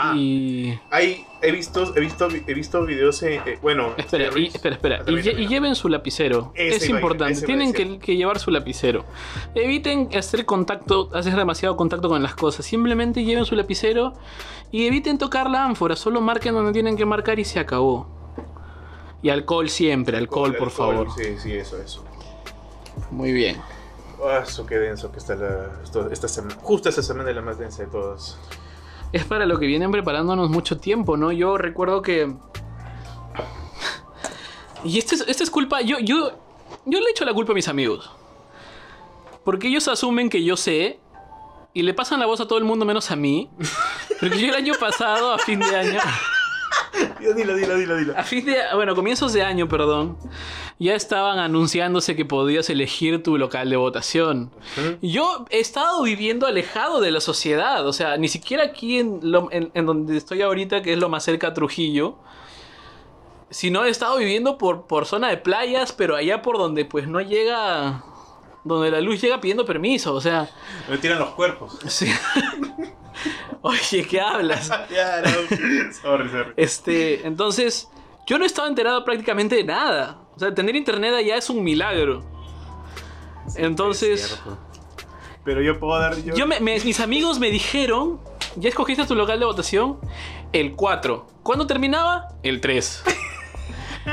[0.00, 0.78] Ah, Y.
[0.92, 3.94] hay, he visto, he visto, he visto videos, eh, eh, bueno.
[3.96, 4.98] Espera, y, series- espera, espera.
[5.04, 6.52] Ah, Y, lle- lleven su lapicero.
[6.54, 7.42] Ese es ir, importante.
[7.42, 9.04] Tienen que, que llevar su lapicero.
[9.56, 12.64] Eviten hacer contacto, hacer demasiado contacto con las cosas.
[12.64, 14.12] Simplemente lleven su lapicero
[14.70, 15.96] y eviten tocar la ánfora.
[15.96, 18.06] Solo marquen donde tienen que marcar y se acabó.
[19.20, 21.08] Y alcohol siempre, alcohol, por favor.
[21.16, 22.04] Sí, sí, eso, eso.
[23.10, 23.56] Muy bien.
[24.24, 26.56] Ah, eso qué denso que está la, esto- esta semana.
[26.62, 28.38] Justo esta semana es la más densa de todas.
[29.12, 31.32] Es para lo que vienen preparándonos mucho tiempo, ¿no?
[31.32, 32.34] Yo recuerdo que.
[34.84, 35.80] Y esta es, esta es culpa.
[35.80, 36.32] Yo, yo,
[36.84, 38.10] yo le echo la culpa a mis amigos.
[39.44, 41.00] Porque ellos asumen que yo sé.
[41.74, 43.50] Y le pasan la voz a todo el mundo menos a mí.
[44.20, 46.00] Porque yo el año pasado, a fin de año.
[47.36, 48.18] Dila, dila, dila, dila.
[48.18, 48.56] A fin de.
[48.74, 50.16] Bueno, comienzos de año, perdón.
[50.78, 54.50] Ya estaban anunciándose que podías elegir tu local de votación.
[55.02, 59.48] Yo he estado viviendo alejado de la sociedad, o sea, ni siquiera aquí en, lo-
[59.50, 62.14] en- en donde estoy ahorita, que es lo más cerca a Trujillo,
[63.50, 67.20] sino he estado viviendo por, por zona de playas, pero allá por donde pues no
[67.20, 68.04] llega,
[68.62, 70.48] donde la luz llega pidiendo permiso, o sea,
[70.88, 71.76] Me tiran los cuerpos.
[71.88, 72.06] sí.
[73.62, 74.70] Oye, ¿qué hablas?
[74.90, 75.92] Ya, no.
[75.92, 76.52] Sorry, sorry.
[76.56, 77.88] Este, entonces,
[78.26, 80.18] yo no estaba enterado prácticamente de nada.
[80.36, 82.22] O sea, tener internet allá es un milagro.
[83.56, 84.38] Entonces.
[85.44, 86.16] Pero yo puedo dar.
[86.22, 88.20] Yo, yo me- me- mis amigos me dijeron,
[88.56, 89.98] ¿ya escogiste tu local de votación?
[90.52, 91.26] El 4.
[91.42, 92.28] ¿Cuándo terminaba?
[92.42, 93.02] El 3.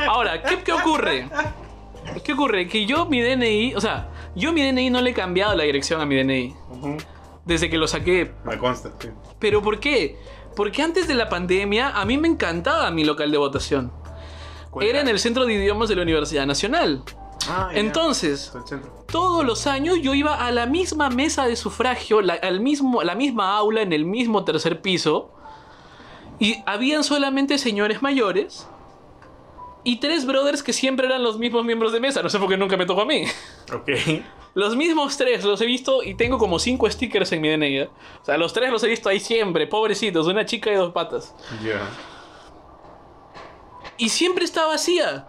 [0.08, 1.29] Ahora, ¿qué, qué ocurre?
[2.23, 2.67] ¿Qué ocurre?
[2.67, 6.01] Que yo mi DNI, o sea, yo mi DNI no le he cambiado la dirección
[6.01, 6.55] a mi DNI.
[6.69, 6.97] Ujú.
[7.45, 8.34] Desde que lo saqué.
[8.43, 8.91] Me consta.
[8.99, 9.10] sí.
[9.39, 10.17] ¿Pero por qué?
[10.55, 13.91] Porque antes de la pandemia a mí me encantaba mi local de votación.
[14.71, 17.03] ¿Cuál Era en el Centro de Idiomas de la Universidad Nacional.
[17.47, 17.69] Ah.
[17.73, 18.51] Entonces,
[19.12, 23.15] todos los años yo iba a la misma mesa de sufragio, la, al mismo, la
[23.15, 25.31] misma aula en el mismo tercer piso.
[26.39, 28.67] Y habían solamente señores mayores.
[29.84, 32.23] Y tres brothers que siempre eran los mismos miembros de mesa.
[32.23, 33.23] No sé por qué nunca me tocó a mí.
[33.71, 33.89] Ok.
[34.55, 37.77] Los mismos tres los he visto y tengo como cinco stickers en mi DNI.
[37.77, 37.89] ¿eh?
[38.21, 41.35] O sea, los tres los he visto ahí siempre, pobrecitos, una chica y dos patas.
[41.61, 41.81] Ya.
[43.97, 45.27] Y siempre está vacía.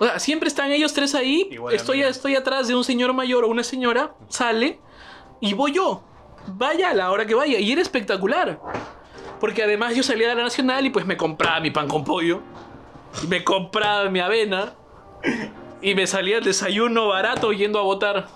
[0.00, 1.48] O sea, siempre están ellos tres ahí.
[1.52, 4.80] Igual estoy, estoy atrás de un señor mayor o una señora, sale
[5.40, 6.02] y voy yo.
[6.48, 7.60] Vaya a la hora que vaya.
[7.60, 8.60] Y era espectacular.
[9.38, 12.40] Porque además yo salía de la Nacional y pues me compraba mi pan con pollo.
[13.22, 14.74] Y me compraba mi avena.
[15.86, 18.26] Y me salía el desayuno barato yendo a votar.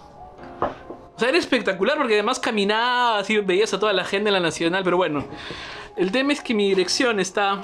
[0.61, 4.39] O sea, era espectacular porque además caminaba, así veías a toda la gente en la
[4.39, 4.85] Nacional.
[4.85, 5.25] Pero bueno,
[5.97, 7.61] el tema es que mi dirección está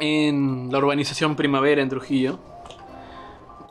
[0.00, 2.40] en la urbanización Primavera en Trujillo.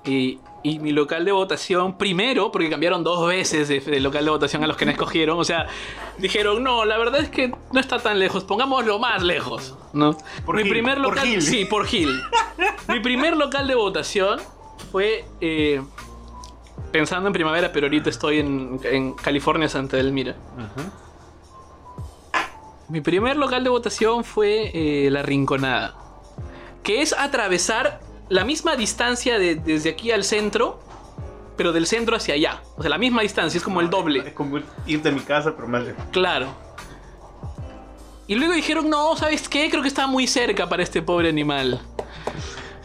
[0.05, 4.31] Y, y mi local de votación, primero, porque cambiaron dos veces de, de local de
[4.31, 5.37] votación a los que no escogieron.
[5.37, 5.67] O sea,
[6.19, 9.75] dijeron, no, la verdad es que no está tan lejos, pongámoslo más lejos.
[9.91, 10.15] ¿no?
[10.45, 11.27] Por mi Gil, primer por local.
[11.27, 11.41] Gil.
[11.41, 12.17] Sí, por Gil.
[12.87, 14.39] mi primer local de votación
[14.81, 15.25] fue.
[15.39, 15.81] eh,
[16.91, 20.35] pensando en primavera, pero ahorita estoy en, en California, Santa Elmira.
[22.89, 25.95] Mi primer local de votación fue eh, La Rinconada,
[26.83, 30.79] que es atravesar la misma distancia de- desde aquí al centro,
[31.55, 32.61] pero del centro hacia allá.
[32.75, 34.33] O sea, la misma distancia, es como el Es doble.
[34.33, 36.03] como irte a mi casa, pero más lejos.
[36.11, 36.47] Claro.
[38.27, 39.69] Y luego dijeron, no, ¿sabes qué?
[39.69, 41.79] Creo que está muy cerca para este pobre animal.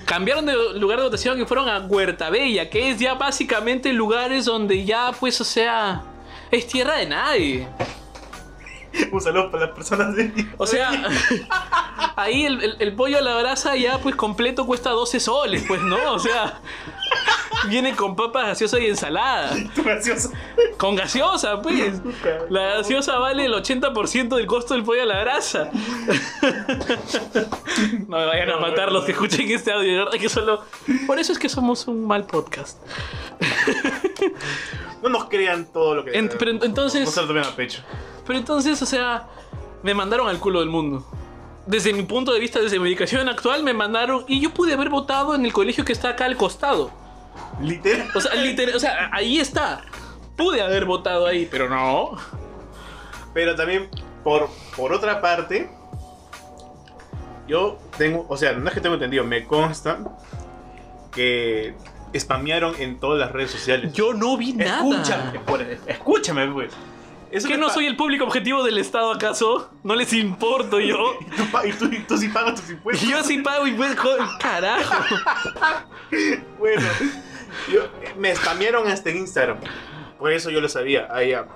[0.06, 4.44] Cambiaron de lugar de votación y fueron a Huerta Bella, que es ya básicamente lugares
[4.46, 6.02] donde ya, pues, o sea,
[6.50, 7.68] es tierra de nadie.
[9.12, 10.32] Un saludo para las personas de.
[10.56, 10.90] O sea,
[12.16, 15.82] ahí el, el- el pollo a la brasa ya pues completo cuesta 12 soles, pues,
[15.82, 16.12] ¿no?
[16.12, 16.60] O sea,
[17.68, 19.54] viene con papas gaseosa y ensalada.
[19.76, 20.30] gracioso.
[20.78, 22.00] Con gaseosa, pues.
[22.50, 25.70] La gaseosa vale el 80% del costo del pollo a la brasa.
[28.08, 30.62] No me vayan a matar los que escuchen este audio, de verdad que solo...
[31.06, 32.78] Por eso es que somos un mal podcast.
[35.02, 36.16] No nos crean todo lo que.
[36.18, 37.08] En- pero No entonces...
[37.10, 37.82] se lo tomen a pecho.
[38.26, 39.28] Pero entonces, o sea,
[39.82, 41.06] me mandaron al culo del mundo.
[41.66, 44.24] Desde mi punto de vista, desde mi ubicación actual, me mandaron.
[44.26, 46.90] Y yo pude haber votado en el colegio que está acá al costado.
[47.60, 48.08] Literal.
[48.14, 49.82] O sea, literal, o sea, ahí está.
[50.36, 52.16] Pude haber votado ahí, pero no.
[53.32, 53.88] Pero también,
[54.22, 55.70] por, por otra parte,
[57.48, 59.98] yo tengo, o sea, no es que tengo entendido, me consta
[61.12, 61.74] que
[62.16, 63.92] spamearon en todas las redes sociales.
[63.92, 64.78] Yo no vi nada.
[64.78, 66.72] Escúchame, por- escúchame, pues.
[67.30, 69.70] Eso ¿Que no soy el público objetivo del Estado acaso?
[69.82, 70.96] ¿No les importo yo?
[71.28, 73.08] Y tú, y tú, y tú sí pagas tus impuestos.
[73.08, 74.94] Yo sí pago pues, joder, carajo.
[76.58, 76.82] Bueno,
[77.72, 79.58] yo- me spamearon hasta en Instagram.
[80.18, 81.08] Por eso yo lo sabía.
[81.10, 81.46] Ah, ya.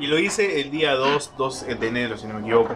[0.00, 2.74] Y lo hice el día 2, 2 de enero, si no me equivoco.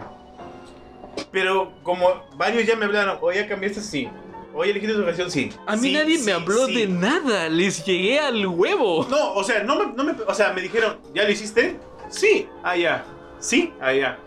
[1.31, 4.09] Pero como varios ya me hablaron, oye, cambiaste, sí.
[4.53, 5.49] Oye, elegiste tu canción, sí.
[5.65, 6.75] A mí Sí, nadie sí, me habló sí.
[6.75, 7.47] de nada.
[7.49, 9.07] Les llegué al huevo.
[9.09, 11.79] No, o sea, no me, no me- o sea, me dijeron, ¿ya lo hiciste?
[12.09, 13.05] Sí, ah, ya.
[13.39, 14.19] Sí, ah, ya.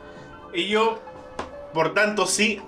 [0.54, 0.98] Y yo,
[1.74, 2.60] por tanto, sí,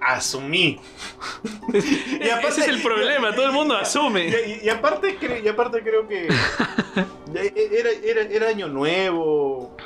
[0.00, 0.80] asumí.
[1.72, 4.28] Y aparte- Ese es el problema, todo el mundo asume.
[4.28, 6.28] y- y aparte, y aparte creo que
[7.32, 9.76] ya era, era, era año nuevo.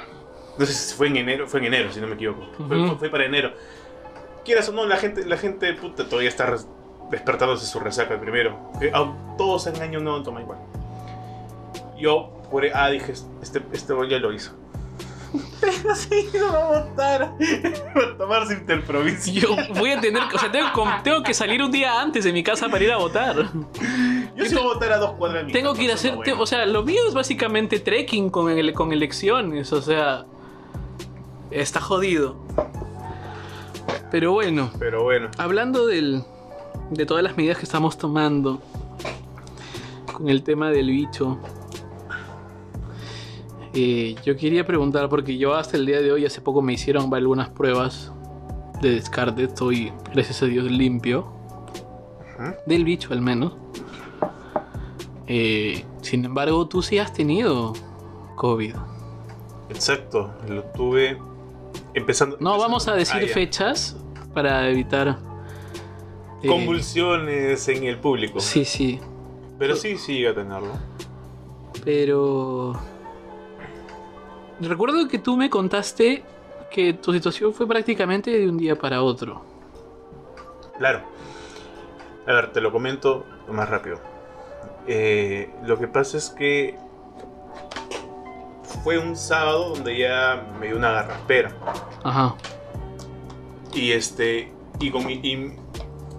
[0.59, 2.47] No sé si fue en enero, fue en enero, si no me equivoco.
[2.69, 2.89] Fue, Ujú.
[2.89, 3.53] fue- fue para enero.
[4.45, 6.55] Quieras o no, la gente, la gente puta todavía está
[7.11, 8.73] despertándose su resaca primero.
[8.81, 8.93] Eh,
[9.39, 10.59] todos en año nuevo toma igual.
[11.99, 14.53] Yo, por ah, dije, este, este ya lo hizo.
[15.61, 17.23] Pero sí, no va a votar.
[17.95, 19.33] A tomarse interprovincia.
[19.33, 22.69] Yo voy a tener, o sea, tengo, que salir un día antes de mi casa
[22.69, 23.37] para ir a votar.
[24.37, 26.41] Yo sí voy a votar a dos cuadras Tengo casa, que ir a hacer, bueno.
[26.41, 30.27] o sea, lo mío es básicamente trekking con, con elecciones, o sea,
[31.51, 32.37] está jodido.
[34.11, 35.31] Pero bueno, Pero bueno.
[35.39, 36.25] hablando del,
[36.91, 38.61] de todas las medidas que estamos tomando
[40.13, 41.39] con el tema del bicho,
[43.75, 47.13] Eh, yo quería preguntar, porque yo hasta el día de hoy, hace poco me hicieron
[47.15, 48.13] algunas pruebas
[48.83, 49.45] de descarte.
[49.45, 51.33] Estoy, gracias a Dios, limpio.
[52.67, 53.53] Del bicho, al menos.
[55.27, 57.73] Eh, sin embargo, tú sí has tenido
[58.37, 58.75] COVID.
[59.71, 61.17] Exacto, lo tuve
[61.95, 62.37] empezando.
[62.41, 63.97] No vamos a decir Ah, fechas
[64.35, 65.19] para evitar.
[66.43, 68.41] eh, Convulsiones en el público.
[68.41, 69.01] Sí, sí.
[69.59, 70.73] Pero sí, sí a tenerlo.
[71.85, 72.75] Pero.
[74.63, 76.23] Recuerdo que tú me contaste
[76.71, 79.43] que tu situación fue prácticamente de un día para otro.
[80.79, 81.01] Claro.
[82.27, 83.99] A ver, te lo comento más rápido.
[84.87, 86.77] Eh, lo que pasa es que
[88.83, 91.53] fue un sábado donde ya me dio una garraspera.
[92.05, 92.35] Ajá.
[93.75, 94.51] Y este.
[94.81, 95.53] Y, con mi- y,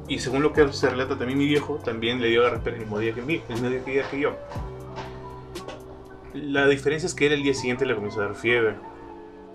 [0.07, 2.99] y según lo que se relata también mi viejo, también le dio garraspera el mismo
[2.99, 4.31] día que, mí, el mismo día que, día que yo.
[6.33, 8.75] La diferencia es que él el día siguiente le comenzó a dar fiebre.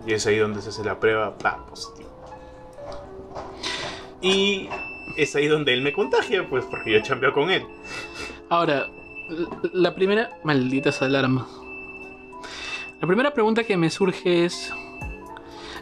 [0.05, 2.09] Y es ahí donde se hace la prueba, pa, positivo.
[4.21, 4.69] Y
[5.17, 7.65] es ahí donde él me contagia, pues porque yo chambeo con él.
[8.49, 8.87] Ahora,
[9.73, 10.39] la primera.
[10.43, 11.47] Malditas alarmas.
[13.01, 14.73] La primera pregunta que me surge es.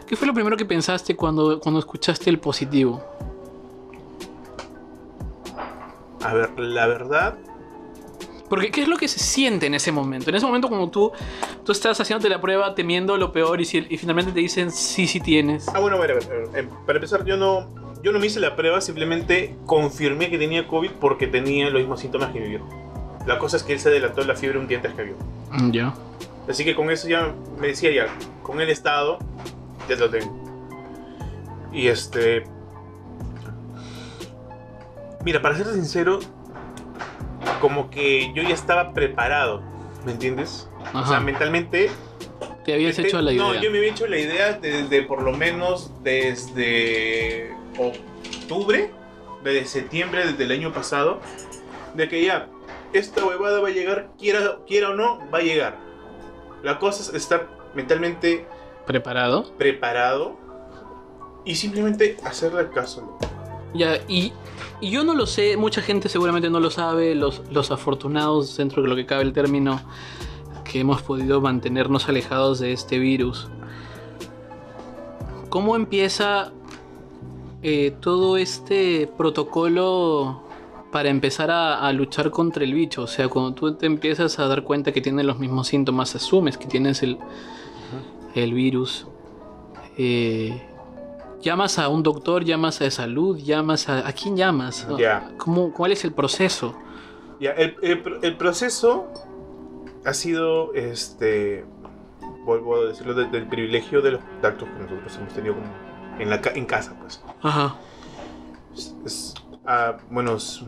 [0.06, 3.04] ¿Qué fue lo primero que pensaste cuando, cuando escuchaste el positivo?
[6.24, 7.38] A ver, la verdad,
[8.48, 10.30] Porque, ¿qué es lo que se siente en ese momento?
[10.30, 11.12] En ese momento, como tú,
[11.64, 15.06] tú estás haciéndote la prueba temiendo lo peor y, si- y finalmente te dicen sí,
[15.06, 15.66] sí tienes.
[15.74, 17.68] Ah, bueno, a ver, a ver, a ver, eh, Para empezar, yo no,
[18.02, 22.00] yo no me hice la prueba, simplemente confirmé que tenía COVID porque tenía los mismos
[22.00, 22.66] síntomas que mi viejo.
[23.26, 25.14] La cosa es que él se adelantó la fiebre un día antes que yo.
[25.52, 25.94] Mm, Ya.
[26.48, 28.06] Así que con eso ya me decía ya,
[28.42, 29.18] con el estado,
[29.88, 30.32] ya lo tengo.
[31.70, 32.44] Y este...
[35.24, 36.20] Mira, para ser sincero,
[37.60, 39.62] como que yo ya estaba preparado,
[40.04, 40.68] ¿me entiendes?
[40.80, 41.20] O sea, Ajá.
[41.20, 41.90] mentalmente
[42.64, 43.42] Te habías Este, hecho la idea.
[43.42, 48.90] No, yo me había hecho la idea desde por lo menos desde octubre,
[49.42, 51.20] desde septiembre desde el año pasado,
[51.94, 52.48] de que ya
[52.92, 55.76] esta huevada va a llegar, quiera, quiera o no, va a llegar.
[56.62, 58.46] La cosa es estar mentalmente
[58.86, 59.52] ¿Preparado?
[59.56, 60.36] preparado
[61.44, 63.18] y simplemente hacerle caso.
[63.74, 64.32] Ya, y,
[64.80, 68.82] y yo no lo sé, mucha gente seguramente no lo sabe, los, los afortunados, dentro
[68.82, 69.80] de lo que cabe el término,
[70.64, 73.48] que hemos podido mantenernos alejados de este virus.
[75.48, 76.52] ¿Cómo empieza
[77.62, 80.42] eh, todo este protocolo
[80.92, 83.02] para empezar a, a luchar contra el bicho?
[83.02, 86.58] O sea, cuando tú te empiezas a dar cuenta que tienes los mismos síntomas, asumes
[86.58, 87.18] que tienes el,
[88.34, 89.06] el virus.
[89.98, 90.62] eh,
[91.40, 94.06] llamas a un doctor, llamas a salud, llamas a...
[94.06, 94.86] ¿A quién llamas?
[94.98, 95.30] Ya.
[95.38, 96.74] ¿Cómo, ¿Cuál es el proceso?
[97.40, 99.06] Ya, el, el el proceso
[100.04, 101.64] ha sido, este,
[102.44, 105.66] vuelvo a decirlo, de- del privilegio de los contactos que nosotros hemos tenido como
[106.18, 107.22] en, la, en casa, pues.
[107.42, 107.76] Ajá.
[108.74, 109.34] Es- es-
[109.66, 110.64] ah, bueno, s-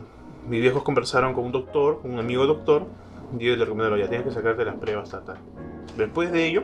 [0.47, 2.85] mis viejos conversaron con un doctor, un amigo doctor,
[3.37, 5.37] y ellos le recomendaron, ya tienes que sacarte las pruebas, tal, tal.
[5.97, 6.63] Después de ello,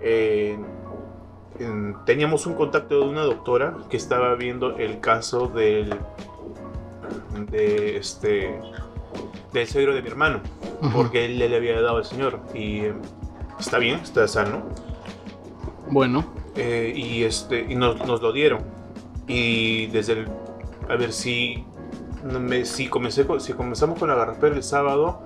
[0.00, 0.58] eh,
[2.06, 5.94] teníamos un contacto de una doctora que estaba viendo el caso del,
[7.50, 8.60] de este,
[9.52, 10.40] del suegro de mi hermano,
[10.92, 12.94] porque él le había dado al señor, y eh,
[13.58, 14.62] está bien, está sano,
[15.90, 16.24] Bueno.
[16.56, 18.60] eh, y este y nos, nos lo dieron.
[19.26, 20.28] Y desde el
[20.88, 21.64] a ver si
[22.24, 25.22] me- si comencé si comenzamos con la garrapera el sábado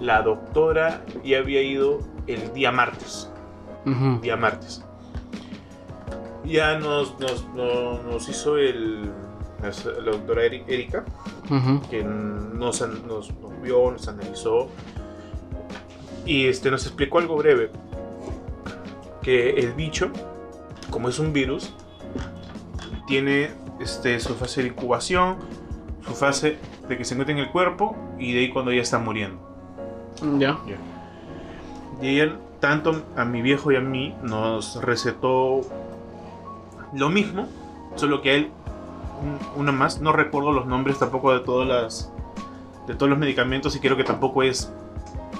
[0.00, 3.30] la doctora ya había ido el día martes.
[4.20, 4.84] Día martes
[6.46, 9.10] ya nos nos, no- nos hizo el
[9.62, 9.70] la
[10.12, 11.04] doctora Eri- Erika
[11.90, 13.32] que nos, nos, nos
[13.62, 14.68] vio, nos analizó
[16.26, 17.70] y este, nos explicó algo breve.
[19.22, 20.10] Que el bicho,
[20.90, 21.72] como es un virus,
[23.06, 25.36] tiene este, su fase de incubación,
[26.06, 28.98] su fase de que se mete en el cuerpo y de ahí cuando ya está
[28.98, 29.38] muriendo.
[30.38, 30.76] Ya.
[32.02, 35.62] Y ella, tanto a mi viejo y a mí, nos recetó
[36.96, 37.46] lo mismo,
[37.96, 38.50] solo que él,
[39.22, 42.12] un- una más, no recuerdo los nombres tampoco de todas las
[42.86, 44.72] de todos los medicamentos y creo que tampoco es,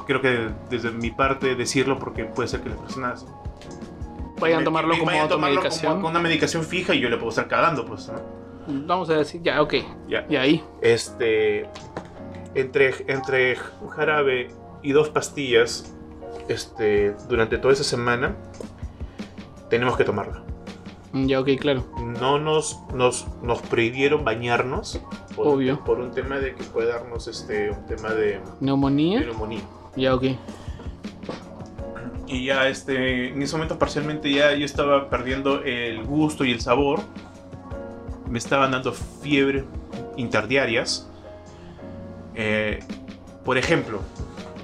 [0.07, 3.25] creo que desde mi parte decirlo porque puede ser que las personas
[4.41, 7.17] Vayan a tomarlo me- como vayan tomarlo como- con una medicación fija y yo le
[7.17, 8.09] puedo estar cagando, pues.
[8.09, 8.21] ¿no?
[8.87, 9.75] Vamos a decir, ya, ok.
[10.09, 10.27] Ya.
[10.29, 10.65] Y ahí.
[10.83, 11.69] Este,
[12.55, 14.49] entre, entre un jarabe
[14.83, 15.95] y dos pastillas,
[16.49, 18.35] este, durante toda esa semana,
[19.71, 20.43] tenemos que tomarla.
[21.25, 21.85] Ya, ok, claro.
[22.21, 25.01] No nos, nos, nos prohibieron bañarnos
[25.35, 25.83] por, Obvio.
[25.85, 29.21] por un tema de que puede darnos este, un tema de, de Neumonía.
[29.21, 29.63] neumonía.
[29.97, 30.25] Ya, ok.
[32.29, 36.61] Y ya este, en ese momento parcialmente ya yo estaba perdiendo el gusto y el
[36.61, 37.01] sabor.
[38.29, 39.65] Me estaban dando fiebre
[40.17, 41.09] interdiarias.
[42.35, 42.81] Eh,
[43.45, 44.01] por ejemplo,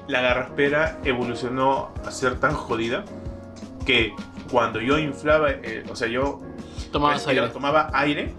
[0.09, 3.05] la garraspera evolucionó a ser tan jodida
[3.87, 4.13] que
[4.53, 6.41] cuando yo inflaba, eh, o sea, yo
[6.93, 7.49] respiraba- aire.
[7.49, 8.35] tomaba aire,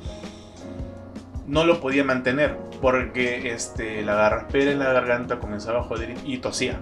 [1.47, 6.37] no lo podía mantener porque este, la garraspera en la garganta comenzaba a joder y
[6.37, 6.79] tosía.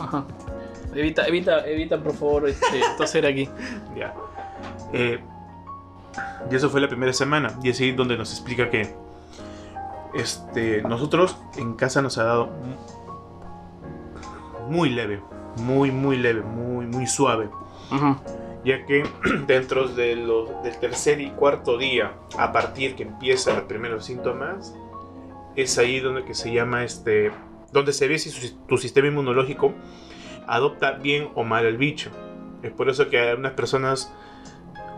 [0.00, 0.24] Ajá.
[0.94, 3.48] Evita, evita, evita, por favor, este, toser aquí.
[3.96, 4.14] Ya.
[4.92, 5.18] Eh,
[6.50, 7.58] y eso fue la primera semana.
[7.62, 8.94] Y es ahí donde nos explica que
[10.14, 12.76] este, nosotros en casa nos ha dado mu-
[14.70, 15.22] muy leve,
[15.58, 17.48] muy, muy leve, muy, muy suave.
[18.64, 19.02] Ya que
[19.46, 24.74] dentro de los, del tercer y cuarto día, a partir que empiezan los primeros síntomas,
[25.56, 27.30] es ahí donde que se llama este,
[27.72, 29.72] donde se ve si su- tu sistema inmunológico
[30.46, 32.10] adopta bien o mal el bicho.
[32.62, 34.12] Es por eso que a algunas personas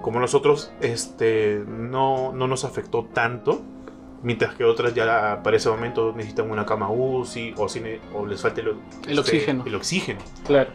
[0.03, 3.63] como nosotros este, no, no nos afectó tanto,
[4.23, 8.27] mientras que otras ya para ese momento necesitan una cama UCI o, si ne- o
[8.27, 8.75] les falta el, El
[9.07, 9.65] este, oxígeno.
[9.67, 10.21] El oxígeno.
[10.47, 10.71] Claro.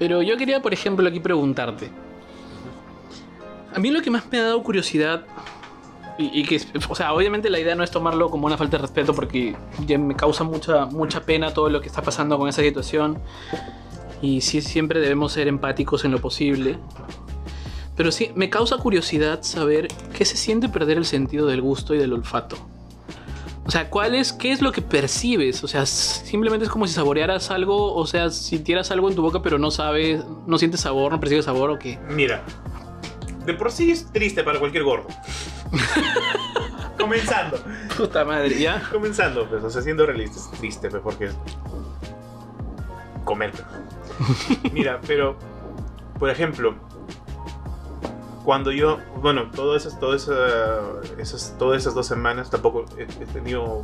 [0.00, 1.90] Pero yo quería, por ejemplo, aquí preguntarte.
[3.74, 5.26] A mí lo que más me ha dado curiosidad,
[6.16, 6.58] y, que,
[6.88, 9.54] o sea, obviamente la idea no es tomarlo como una falta de respeto porque
[9.86, 13.18] me causa mucha, mucha pena todo lo que está pasando con esa situación.
[14.22, 16.78] Y sí, siempre debemos ser empáticos en lo posible.
[17.94, 21.98] Pero sí, me causa curiosidad saber qué se siente perder el sentido del gusto y
[21.98, 22.56] del olfato.
[23.70, 25.62] O sea, ¿cuál es, ¿qué es lo que percibes?
[25.62, 29.42] O sea, simplemente es como si saborearas algo, o sea, sintieras algo en tu boca
[29.42, 31.96] pero no sabes, no sientes sabor, no percibes sabor o qué.
[32.08, 32.42] Mira,
[33.46, 35.06] de por sí es triste para cualquier gordo.
[36.98, 37.60] comenzando,
[37.96, 38.82] Puta madre, ¿ya?
[38.90, 41.30] comenzando, pues, o sea, siendo realista, es triste, pues, porque
[43.22, 43.52] comer.
[43.52, 44.72] pues.
[44.72, 45.36] Mira, pero,
[46.18, 46.74] por ejemplo,
[48.44, 53.26] cuando yo, bueno, todas esas, todas esas, esas, todas esas dos semanas tampoco he, he
[53.26, 53.82] tenido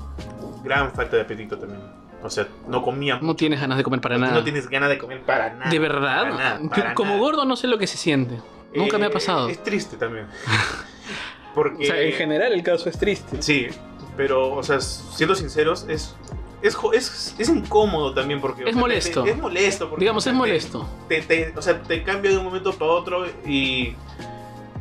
[0.64, 1.80] gran falta de apetito también.
[2.22, 4.34] O sea, no comía, No tienes ganas de comer para nada.
[4.34, 5.70] no tienes ganas de comer para nada.
[5.70, 6.22] ¿De verdad?
[6.22, 7.20] Para nada, para Como nada.
[7.22, 8.40] gordo no sé lo que se siente.
[8.74, 9.48] Nunca me ha Eh, pasado.
[9.48, 10.26] Es triste también.
[11.54, 13.40] Porque, O sea, en general el caso es triste.
[13.40, 13.68] Sí,
[14.16, 16.14] pero, o sea, siendo sinceros, es.
[16.62, 18.64] Es, es, es incómodo también porque...
[18.64, 19.22] o Es sea, molesto.
[19.22, 19.88] te- es molesto.
[19.90, 20.88] Porque, Digamos, o sea, es te- molesto.
[21.08, 23.94] Te, te- o sea, te cambia de un momento para otro y...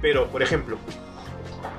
[0.01, 0.77] Pero, por ejemplo,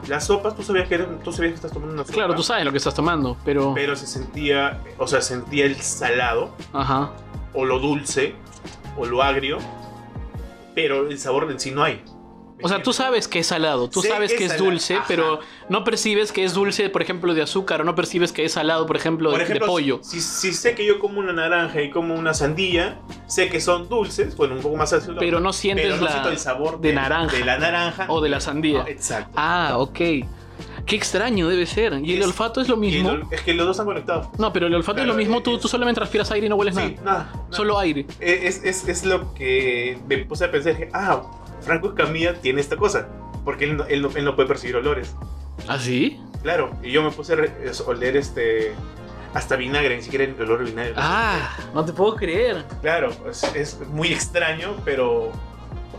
[0.09, 2.14] las sopas, tú sabías que, tú sabías que estás tomando una sopa.
[2.14, 3.72] Claro, tú sabes lo que estás tomando, pero...
[3.74, 7.12] Pero se sentía, o sea, sentía el salado, Ajá.
[7.55, 8.35] o lo dulce,
[8.96, 9.59] o lo agrio,
[10.74, 12.02] pero el sabor en sí no hay.
[12.58, 14.94] ¿Me O sea, tú sabes que es salado, tú Sé sabes que que es dulce,
[14.96, 15.04] ajá.
[15.08, 18.52] pero no percibes que es dulce, por ejemplo, de azúcar, o no percibes que es
[18.52, 20.00] salado, por ejemplo, Por de- ejemplo, de pollo.
[20.02, 23.88] Si, si sé que yo como una naranja y como una sandía, sé que son
[23.90, 25.16] dulces, bueno, un poco más ácidos.
[25.18, 27.36] Pero no sientes pero no la- el sabor de naranja.
[27.36, 28.78] de la naranja O de la sandía.
[28.84, 29.32] No, exacto.
[29.36, 29.98] Ah, ok.
[30.86, 31.92] Qué extraño debe ser.
[32.02, 33.10] ¿Y el olfato es lo mismo?
[33.10, 34.28] el- es que los dos están conectados.
[34.38, 36.48] No, pero el olfato es lo mismo, eh, tú, es- tú solamente respiras aire y
[36.48, 37.02] no hueles Sí, nada.
[37.04, 37.32] nada.
[37.34, 37.46] nada.
[37.50, 38.06] Solo aire.
[38.20, 41.22] Es, es, es lo que me puse a pensar, dije, ah,
[41.60, 43.08] Franco Escamilla tiene esta cosa,
[43.44, 45.14] porque él no, él no- él no puede percibir olores.
[45.68, 46.20] ¿Ah, sí?
[46.42, 47.36] Claro, y yo me puse a
[47.86, 48.72] oler este...
[49.34, 50.94] Hasta vinagre, ni siquiera el olor de vinagre.
[50.96, 52.64] Ah, no te puedo creer.
[52.80, 55.30] Claro, es, es muy extraño, pero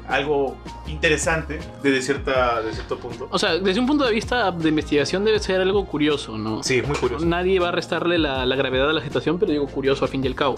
[0.08, 0.56] algo
[0.88, 3.28] interesante desde, cierta, de cierto punto.
[3.30, 6.64] O sea, desde un punto de vista de investigación debe ser algo curioso, ¿no?
[6.64, 7.26] Sí, es muy curioso.
[7.26, 10.24] Nadie va a restarle la, la gravedad de la situación, pero digo curioso al fin
[10.24, 10.56] y al cabo.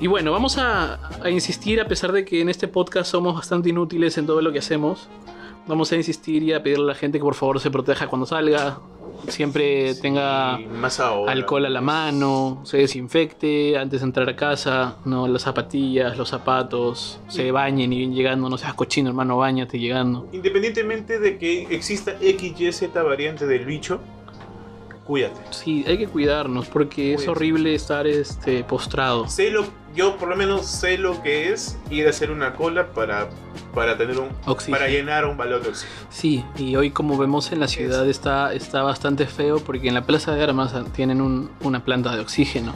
[0.00, 3.70] Y bueno, vamos a, a insistir, a pesar de que en este podcast somos bastante
[3.70, 5.08] inútiles en todo lo que hacemos.
[5.66, 8.24] Vamos a insistir y a pedirle a la gente que por favor se proteja cuando
[8.24, 8.78] salga.
[9.26, 14.96] Siempre tenga Y más alcohol a la mano, se desinfecte antes de entrar a casa,
[15.04, 19.80] no las zapatillas, los zapatos, se bañen y bien llegando, no seas cochino, hermano, bañate
[19.80, 20.28] llegando.
[20.32, 23.98] Independientemente de que exista X, Y, Z variante del bicho,
[25.08, 25.40] cuídate.
[25.50, 27.30] Sí, hay que cuidarnos porque es Cuídense.
[27.30, 29.26] horrible estar este postrado.
[29.26, 29.64] Sé lo,
[29.96, 33.30] yo por lo menos sé lo que es ir a hacer una cola para,
[33.74, 34.76] para tener un Oxígeno.
[34.78, 36.00] para llenar un balón de oxígeno.
[36.10, 40.04] Sí, y hoy como vemos en la ciudad está, está bastante feo porque en la
[40.04, 42.74] Plaza de Armas tienen un- una planta de oxígeno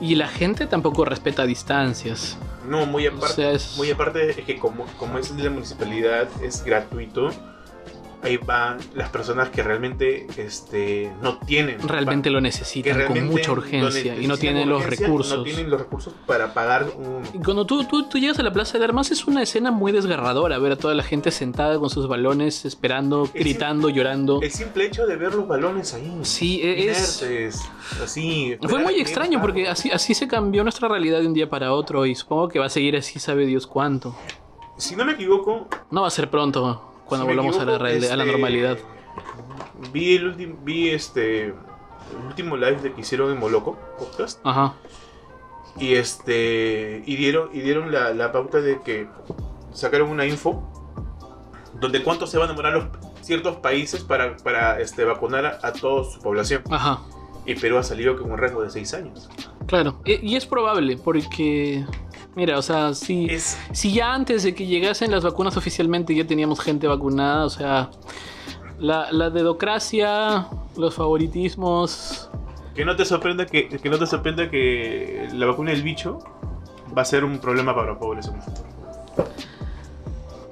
[0.00, 2.38] y la gente tampoco respeta distancias.
[2.66, 3.74] No, muy O aparte, sea, es...
[3.76, 7.30] muy aparte es que como, como es de la municipalidad, es gratuito.
[8.22, 11.86] Ahí van las personas que realmente este, no tienen.
[11.86, 15.38] Realmente lo necesitan con mucha urgencia y no tienen los recursos.
[15.38, 17.22] No tienen los recursos para pagar un...
[17.32, 19.92] Y cuando tú, tú, tú, llegas a la Plaza de Armas es una escena muy
[19.92, 24.40] desgarradora, ver a toda la gente sentada con sus balones, esperando, gritando, llorando.
[24.42, 26.20] El simple hecho de ver los balones ahí.
[26.22, 27.22] Sí, e-, es...
[28.02, 31.72] así, Fue muy extraño porque así, así se cambió nuestra realidad de un día para
[31.72, 34.16] otro y supongo que va a seguir así, sabe Dios cuánto.
[34.76, 35.68] Si no me equivoco...
[35.90, 38.78] No va a ser pronto cuando volvamos a, la, a la este, normalidad.
[39.92, 44.40] Vi el último, vi este el último live de que hicieron en Moloco podcast.
[44.44, 44.74] Ajá.
[45.78, 49.08] Y este y dieron y dieron la, la pauta de que
[49.72, 50.62] sacaron una info
[51.80, 52.86] donde cuánto se van a demorar los
[53.20, 56.62] ciertos países para, para este, vacunar a, a toda su población.
[56.70, 57.00] Ajá.
[57.44, 59.28] Y Perú ha salido con un rango de 6 años.
[59.66, 61.84] Claro, y, y es probable porque
[62.36, 66.26] Mira, o sea, si, Es- si ya antes de que llegasen las vacunas oficialmente ya
[66.26, 67.90] teníamos gente vacunada, o sea,
[68.78, 72.30] la, la dedocracia, los favoritismos.
[72.74, 76.18] Que no te sorprenda que, que no te sorprenda que la vacuna del bicho
[76.96, 78.66] va a ser un problema para los pobres en un futuro.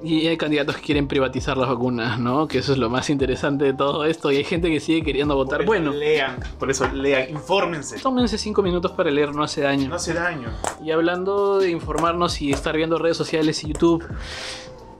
[0.05, 2.47] Y hay candidatos que quieren privatizar las vacunas, ¿no?
[2.47, 4.31] Que eso es lo más interesante de todo esto.
[4.31, 5.65] Y hay gente que sigue queriendo votar.
[5.65, 7.99] Bueno, lean, por eso lean, infórmense.
[7.99, 9.89] tómense cinco minutos para leer, no hace daño.
[9.89, 10.49] No hace daño.
[10.83, 14.05] Y hablando de informarnos y estar viendo redes sociales y YouTube,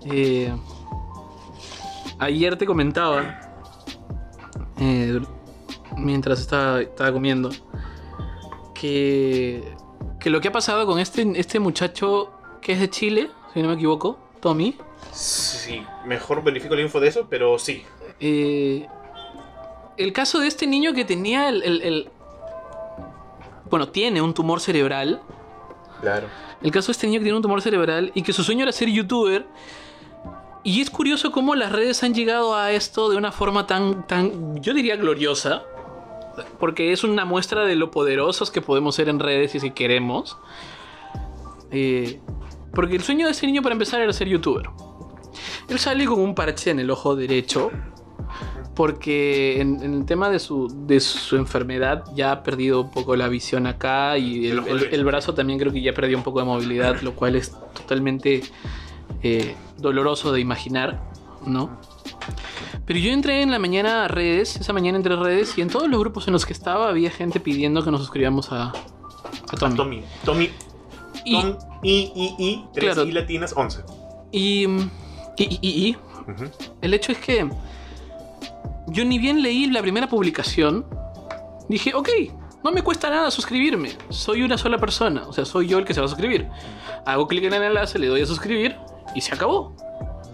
[0.05, 0.51] eh,
[2.17, 3.39] ayer te comentaba,
[4.79, 5.21] eh,
[5.97, 7.51] mientras estaba, estaba comiendo,
[8.73, 9.71] que,
[10.19, 13.67] que lo que ha pasado con este, este muchacho que es de Chile, si no
[13.67, 14.75] me equivoco, Tommy,
[15.15, 17.83] Sí, mejor verifico la info de eso, pero sí.
[18.19, 18.85] eh,
[19.97, 22.09] el caso de este niño que tenía el- el- el
[23.69, 25.21] bueno, tiene un tumor cerebral.
[26.01, 26.27] Claro.
[26.61, 28.71] El caso de este niño que tiene un tumor cerebral y que su sueño era
[28.71, 29.45] ser youtuber.
[30.63, 34.61] Y es curioso cómo las redes han llegado a esto de una forma tan, tan,
[34.61, 35.63] yo diría gloriosa.
[36.59, 39.73] Porque es una muestra de lo poderosos que podemos ser en redes si es que
[39.73, 40.37] queremos.
[41.71, 42.19] Eh,
[42.73, 44.65] porque el sueño de ese niño para empezar era ser youtuber.
[45.69, 47.71] Él sale con un parche en el ojo derecho.
[48.75, 53.15] Porque en, en el tema de su, de su enfermedad ya ha perdido un poco
[53.15, 56.99] la visión acá y El brazo también creo que ya perdió un poco de movilidad,
[57.01, 58.41] lo cual es totalmente
[59.23, 61.01] eh, doloroso de imaginar,
[61.45, 61.79] ¿no?
[62.85, 65.69] Pero yo entré en la mañana a redes, esa mañana entré a redes y en
[65.69, 69.57] todos los grupos en los que estaba había gente pidiendo que nos suscribamos a, a
[69.57, 69.75] Tommy.
[69.75, 70.03] Tommy.
[70.25, 70.49] Tommy.
[71.23, 73.07] Y, Tom, I, I, I, 3 Claro.
[73.07, 73.83] I latinas, 11.
[74.31, 74.67] y,
[75.37, 75.97] y, y- y-
[76.81, 77.47] el hecho es que
[78.87, 80.85] yo ni bien leí la primera publicación,
[81.69, 82.09] dije, ok,
[82.63, 83.91] no me cuesta nada suscribirme.
[84.09, 86.47] Soy una sola persona, o sea, soy yo el que se va a suscribir.
[87.05, 88.75] Hago clic en el enlace, le doy a suscribir
[89.13, 89.75] y se acabó.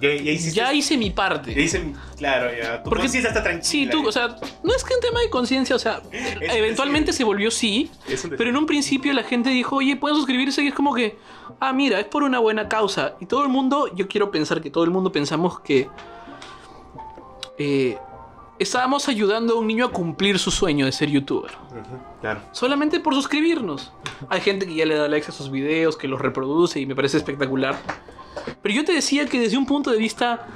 [0.01, 0.55] Ya, ya hiciste.
[0.55, 1.53] Ya hice mi parte.
[1.53, 1.93] Ya hice.
[2.17, 2.81] Claro, ya.
[2.83, 3.63] Tu Porque- conciencia está tranquila.
[3.63, 7.23] Sí, tú, o sea, no es que un tema de conciencia, o sea, eventualmente se
[7.23, 7.91] volvió sí,
[8.37, 11.17] pero en un principio la gente dijo, oye, pueden suscribirse y es como que,
[11.59, 13.13] ah, mira, es por una buena causa.
[13.19, 15.87] Y todo el mundo, yo quiero pensar que todo el mundo pensamos que
[17.57, 17.97] eh,
[18.59, 21.51] estábamos ayudando a un niño a cumplir su sueño de ser youtuber.
[22.21, 22.41] Claro.
[22.51, 23.91] Solamente por suscribirnos.
[24.29, 26.95] Hay gente que ya le da likes a sus videos, que los reproduce y me
[26.95, 27.75] parece espectacular.
[28.61, 30.47] Pero yo te decía que desde un punto de vista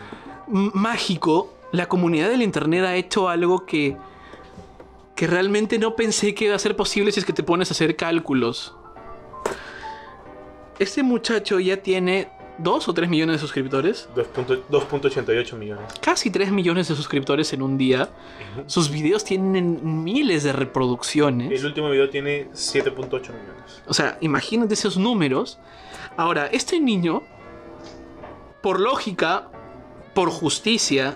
[0.47, 3.97] mágico, la comunidad del internet ha hecho algo que,
[5.15, 7.73] que realmente no pensé que iba a ser posible si es que te pones a
[7.73, 8.76] hacer cálculos.
[10.80, 14.09] Este muchacho ya tiene 2 o 3 millones de suscriptores.
[14.15, 15.86] 2.- 2.88 millones.
[16.01, 18.09] Casi 3 millones de suscriptores en un día.
[18.67, 21.51] Sus videos tienen miles de reproducciones.
[21.59, 23.84] El último video tiene 7.8 millones.
[23.88, 25.59] O sea, imagínate esos números.
[26.17, 27.23] Ahora, este niño,
[28.66, 29.47] por lógica,
[30.16, 31.16] por justicia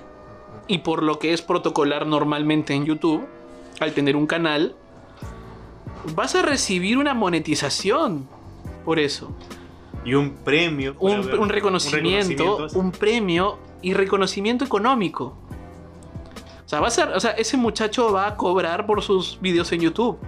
[0.68, 3.26] y por lo que es protocolar normalmente en YouTube,
[3.80, 4.76] al tener un canal,
[6.14, 8.28] vas a recibir una monetización
[8.86, 9.32] por eso.
[10.06, 10.96] Y un premio.
[11.00, 12.80] Un, haber- un reconocimiento, reconocimiento.
[12.80, 15.36] un premio y reconocimiento económico.
[16.68, 19.72] O sea, va a ser, o sea, ese muchacho va a cobrar por sus videos
[19.72, 20.20] en YouTube.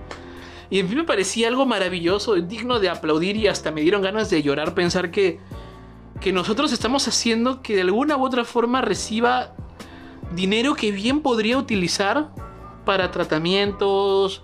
[0.71, 4.31] Y a mí me parecía algo maravilloso, digno de aplaudir y hasta me dieron ganas
[4.31, 5.39] de llorar pensar que,
[6.21, 9.53] que nosotros estamos haciendo que de alguna u otra forma reciba
[10.33, 12.29] dinero que bien podría utilizar
[12.85, 14.41] para tratamientos,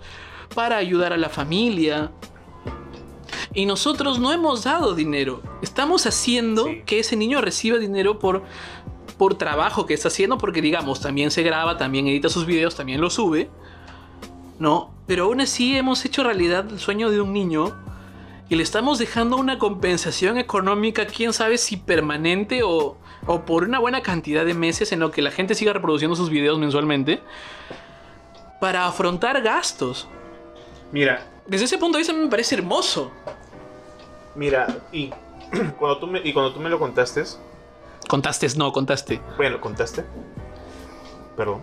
[0.54, 2.10] para ayudar a la familia.
[3.54, 5.40] Y nosotros no hemos dado dinero.
[5.62, 6.82] Estamos haciendo Sí.
[6.84, 8.42] que ese niño reciba dinero por,
[9.16, 13.00] por trabajo que está haciendo, porque digamos, también se graba, también edita sus videos, también
[13.00, 13.48] los sube.
[14.58, 14.90] ¿No?
[15.06, 17.72] Pero aún así hemos hecho realidad el sueño de un niño
[18.48, 22.96] y le estamos dejando una compensación económica, quién sabe si permanente o,
[23.26, 26.30] o por una buena cantidad de meses en lo que la gente siga reproduciendo sus
[26.30, 27.20] videos mensualmente,
[28.60, 30.08] para afrontar gastos.
[30.92, 33.10] Mira, Desde ese punto de vista me parece hermoso.
[34.34, 35.10] mira, y
[35.78, 37.24] cuando tú me, y cuando tú me lo contaste,
[38.08, 39.20] Contaste, no, contaste.
[39.36, 40.02] bueno, contaste,
[41.36, 41.60] perdón,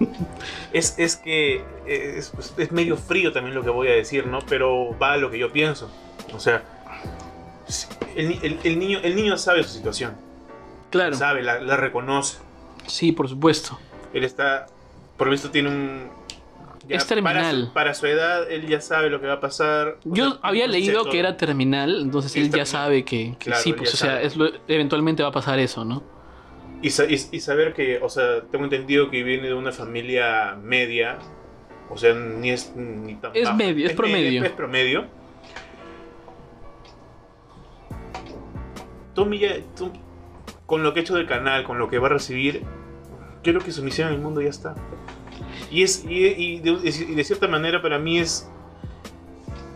[0.72, 4.38] es, es que es, es medio frío también lo que voy a decir, ¿no?
[4.48, 5.90] Pero va a lo que yo pienso.
[6.34, 6.62] O sea,
[8.14, 10.12] el, ni- el- el niño, el niño sabe su situación,
[10.90, 11.16] Claro.
[11.16, 12.38] sabe, la, la reconoce.
[12.86, 13.78] Sí, por supuesto.
[14.12, 14.66] Él está,
[15.16, 16.08] por lo visto tiene un...
[16.88, 17.64] Es Para terminal.
[17.66, 19.96] su, para su edad, él ya sabe lo que va a pasar.
[20.04, 23.72] Yo sea, había leído que era terminal, entonces él ya sabe que, que Claro, sí,
[23.72, 24.26] pues, o sea, sabe.
[24.26, 26.04] es lo- eventualmente va a pasar eso, ¿no?
[26.82, 30.56] Y, sa- y- y saber que, o sea, tengo entendido que viene de una familia
[30.62, 31.18] media,
[31.90, 33.56] o sea, ni es ni tan Es baja.
[33.56, 34.24] medio, es promedio.
[34.42, 35.04] media, es promedio.
[39.16, 39.56] Tommy ya,
[40.66, 42.62] con lo que ha hecho del canal, con lo que va a recibir,
[43.42, 44.76] creo que su misión en el mundo ya está.
[45.70, 48.48] Y, es, y, y de, y de cierta manera para mí es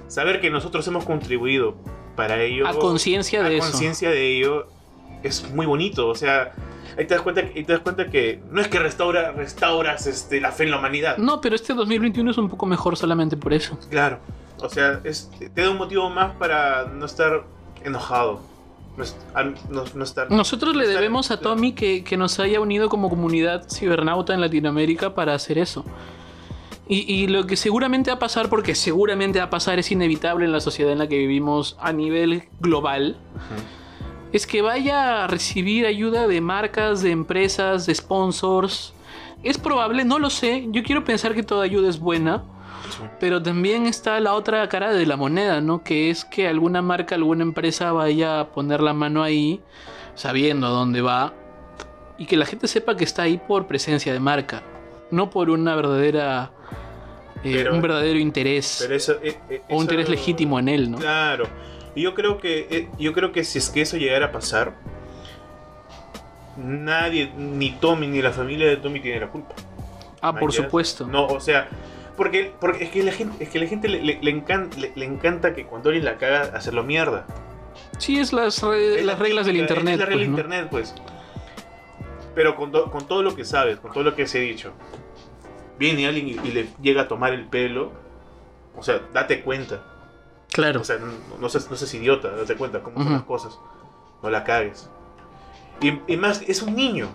[0.07, 1.75] saber que nosotros hemos contribuido
[2.17, 2.69] para ello.
[2.69, 3.71] A conciencia de a eso.
[3.71, 4.67] conciencia de ello
[5.23, 6.09] es muy bonito.
[6.09, 6.53] O sea,
[6.99, 10.41] ahí te das cuenta, ahí te das cuenta que no es que restaura, restauras este,
[10.41, 11.17] la fe en la humanidad.
[11.17, 13.79] No, pero este 2021 es un poco mejor solamente por eso.
[13.89, 14.19] Claro.
[14.59, 17.45] O sea, es, te da un motivo más para no estar
[17.83, 18.50] enojado.
[19.71, 20.31] No, no- estar.
[20.31, 25.15] Nosotros le debemos a Tommy que, que nos haya unido como comunidad cibernauta en Latinoamérica
[25.15, 25.85] para hacer eso.
[26.89, 30.45] Y, y lo que seguramente va a pasar, porque seguramente va a pasar, es inevitable
[30.45, 33.17] en la sociedad en la que vivimos a nivel global,
[34.33, 38.93] es que vaya a recibir ayuda de marcas, de empresas, de sponsors.
[39.43, 40.67] Es probable, no lo sé.
[40.71, 42.43] Yo quiero pensar que toda ayuda es buena.
[42.91, 43.03] Sí.
[43.19, 45.83] Pero también está la otra cara de la moneda, ¿no?
[45.83, 49.61] Que es que alguna marca, alguna empresa vaya a poner la mano ahí,
[50.15, 51.33] sabiendo a dónde va,
[52.19, 54.63] y que la gente sepa que está ahí por presencia de marca,
[55.11, 56.51] no por una verdadera,
[57.43, 60.91] eh, Pero- un verdadero interés Pero eso, eh, eh, o un interés legítimo en él,
[60.91, 60.99] ¿no?
[60.99, 61.47] Claro.
[61.97, 64.75] Yo creo que yo creo que si es que eso llegara a pasar,
[66.57, 69.55] nadie, ni Tommy ni la familia de Tommy tiene la culpa.
[70.21, 71.07] Ah, por supuesto.
[71.07, 71.69] No, o sea,
[72.21, 75.05] porque, porque es que la gente, es que la gente le, le- le encan- le-
[75.07, 77.25] encanta que cuando alguien la caga hacerlo mierda.
[77.97, 79.95] Sí, es las, re- Es la las reglas del internet.
[79.95, 80.37] Es la regla pues, del ¿no?
[80.37, 80.95] internet, pues.
[82.35, 84.73] Pero con, to- con todo lo que sabes, con todo lo que se ha dicho,
[85.79, 87.91] viene alguien y, y le llega a tomar el pelo.
[88.77, 89.83] O sea, date cuenta.
[90.53, 90.83] Claro.
[90.83, 91.07] O sea, no,
[91.39, 93.15] no seas, no seas idiota, date cuenta cómo son Ujú.
[93.15, 93.59] las cosas.
[94.23, 94.91] No la cagues.
[95.81, 97.09] Y, y más, es un niño.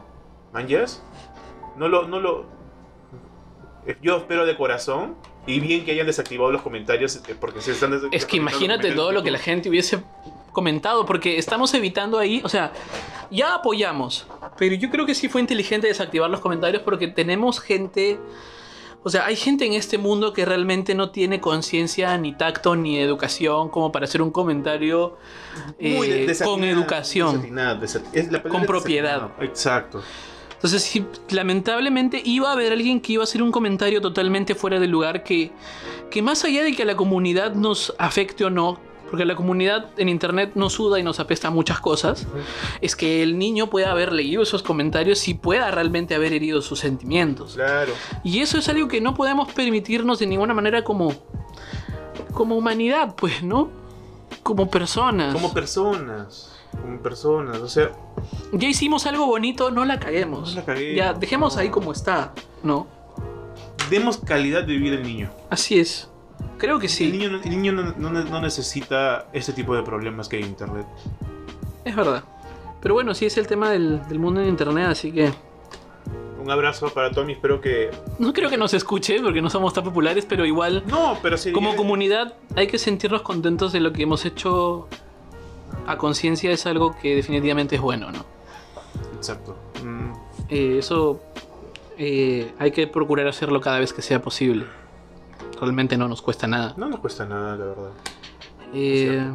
[0.52, 1.04] ¿Manjas?
[1.78, 2.46] No lo, no lo.
[4.02, 5.16] Yo espero de corazón.
[5.48, 7.18] Y bien que hayan desactivado los comentarios.
[7.28, 10.00] eh, Porque se están Es que imagínate todo lo que la gente hubiese
[10.52, 12.72] comentado, porque estamos evitando ahí, o sea,
[13.30, 14.26] ya apoyamos,
[14.58, 18.18] pero yo creo que sí fue inteligente desactivar los comentarios porque tenemos gente,
[19.04, 22.98] o sea, hay gente en este mundo que realmente no tiene conciencia, ni tacto, ni
[23.00, 25.18] educación como para hacer un comentario
[25.78, 27.32] Muy eh, con desatinado, educación.
[27.34, 29.16] desatinado, desat- es la Con propiedad.
[29.24, 29.44] desatinado.
[29.44, 30.04] Exacto.
[30.66, 34.80] Entonces, sí, lamentablemente iba a haber alguien que iba a hacer un comentario totalmente fuera
[34.80, 35.52] de lugar que,
[36.10, 39.92] que más allá de que a la comunidad nos afecte o no, porque la comunidad
[39.98, 42.26] en internet nos suda y nos apesta muchas cosas,
[42.82, 46.80] es que el niño pueda haber leído esos comentarios y pueda realmente haber herido sus
[46.80, 47.54] sentimientos.
[47.54, 47.94] Claro.
[48.24, 51.14] Y eso es algo que no podemos permitirnos de ninguna manera como,
[52.34, 53.70] como humanidad, pues, ¿no?
[54.42, 55.32] Como personas.
[55.32, 56.55] Como personas.
[56.82, 57.58] Como personas.
[57.60, 57.92] O sea,
[58.52, 60.50] ya hicimos algo bonito, no la caguemos.
[60.56, 60.96] No la caguemos.
[60.96, 62.88] Ya, dejemos ahí como está, ¿no?
[63.90, 65.30] demos calidad de vida al niño.
[65.50, 66.10] Así es.
[66.58, 70.44] Creo que El sí, niño, el niño no, necesita este tipo de problemas que hay
[70.44, 70.86] en internet.
[71.84, 72.24] es verdad.
[72.82, 75.32] Pero bueno, sí es el tema del, del mundo en internet, así que
[76.42, 77.90] Un abrazo para Tommy, espero que...
[78.20, 81.52] no creo que nos escuche porque no somos tan populares, pero igual No, pero sí...
[81.52, 84.88] como comunidad hay que sentirnos contentos de lo que hemos hecho
[85.88, 88.26] a conciencia es algo que definitivamente es bueno, ¿no?
[89.16, 89.56] Exacto.
[89.84, 90.12] Mm,
[90.50, 91.22] Eh, eso
[91.98, 94.66] eh, hay que procurar hacerlo cada vez que sea posible.
[95.60, 96.74] Realmente no nos cuesta nada.
[96.78, 97.90] no nos cuesta nada, la verdad.
[98.74, 99.32] Eh,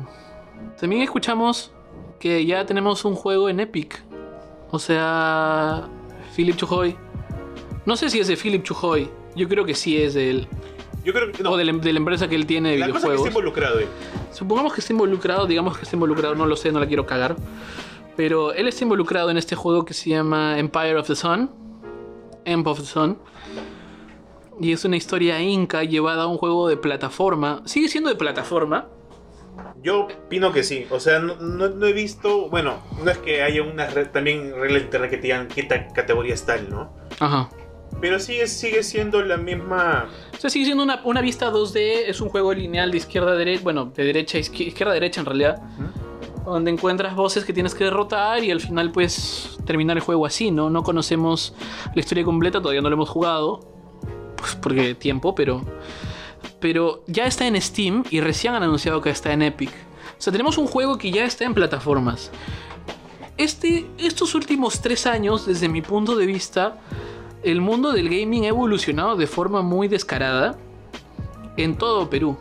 [0.79, 1.73] también escuchamos
[2.19, 4.03] que ya tenemos un juego en Epic.
[4.71, 5.89] O sea,
[6.37, 6.97] Philip Chujoy.
[7.87, 9.11] No sé si es de Philip Chujoy.
[9.35, 10.49] Yo creo que sí es de él.
[11.05, 11.43] Yo creo que...
[11.43, 13.27] No, O de la, de la empresa que él tiene de la cosa que videojuegos.
[13.29, 13.87] está involucrado ahí.
[14.33, 17.37] Supongamos que está involucrado, digamos que está involucrado, no lo sé, no la quiero cagar.
[18.17, 21.51] Pero él está involucrado en este juego que se llama Empire of the Sun.
[22.45, 23.19] Emp of the Sun.
[24.61, 27.63] Y es una historia inca llevada a un juego de plataforma.
[27.65, 28.89] Sigue siendo de plataforma.
[29.83, 30.87] Yo opino que sí.
[30.91, 32.51] O sea, no, no- no he visto.
[32.51, 36.45] Bueno, no es que haya una re- también internet que te digan qué categoría es
[36.45, 36.93] tal, ¿no?
[37.19, 37.49] Ajá.
[38.01, 40.09] Pero sigue, sigue siendo la misma.
[40.35, 43.35] O sea, sigue siendo una, una vista 2D, es un juego lineal de izquierda a
[43.35, 45.63] derecha, bueno, de derecha a izquier- izquierda a derecha en realidad,
[46.47, 50.51] donde encuentras voces que tienes que derrotar y al final pues terminar el juego así,
[50.51, 50.71] ¿no?
[50.71, 51.53] No conocemos
[51.95, 53.61] la historia completa, todavía no lo hemos jugado,
[54.37, 55.63] pues porque tiempo, pero,
[56.59, 59.71] pero ya está en Steam y recién han anunciado que está en Epic.
[60.19, 62.31] O sea, tenemos un juego que ya está en plataformas.
[63.37, 66.79] Este, estos últimos tres años, desde mi punto de vista,
[67.43, 70.57] el mundo del gaming ha evolucionado de forma muy descarada
[71.57, 72.37] en todo Perú.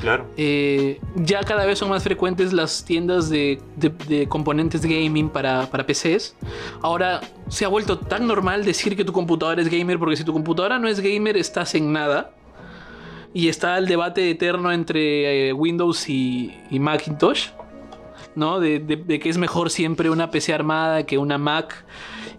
[0.00, 0.26] Claro.
[0.38, 5.66] Eh, ya cada vez son más frecuentes las tiendas de, de- de componentes gaming para,
[5.66, 6.34] para PCs.
[6.80, 10.32] Ahora se ha vuelto tan normal decir que tu computadora es gamer porque si tu
[10.32, 12.30] computadora no es gamer estás en nada.
[13.34, 17.48] Y está el debate eterno entre eh, Windows y, y Macintosh.
[18.34, 18.60] ¿No?
[18.60, 21.84] De, de- de que es mejor siempre una PC armada que una Mac.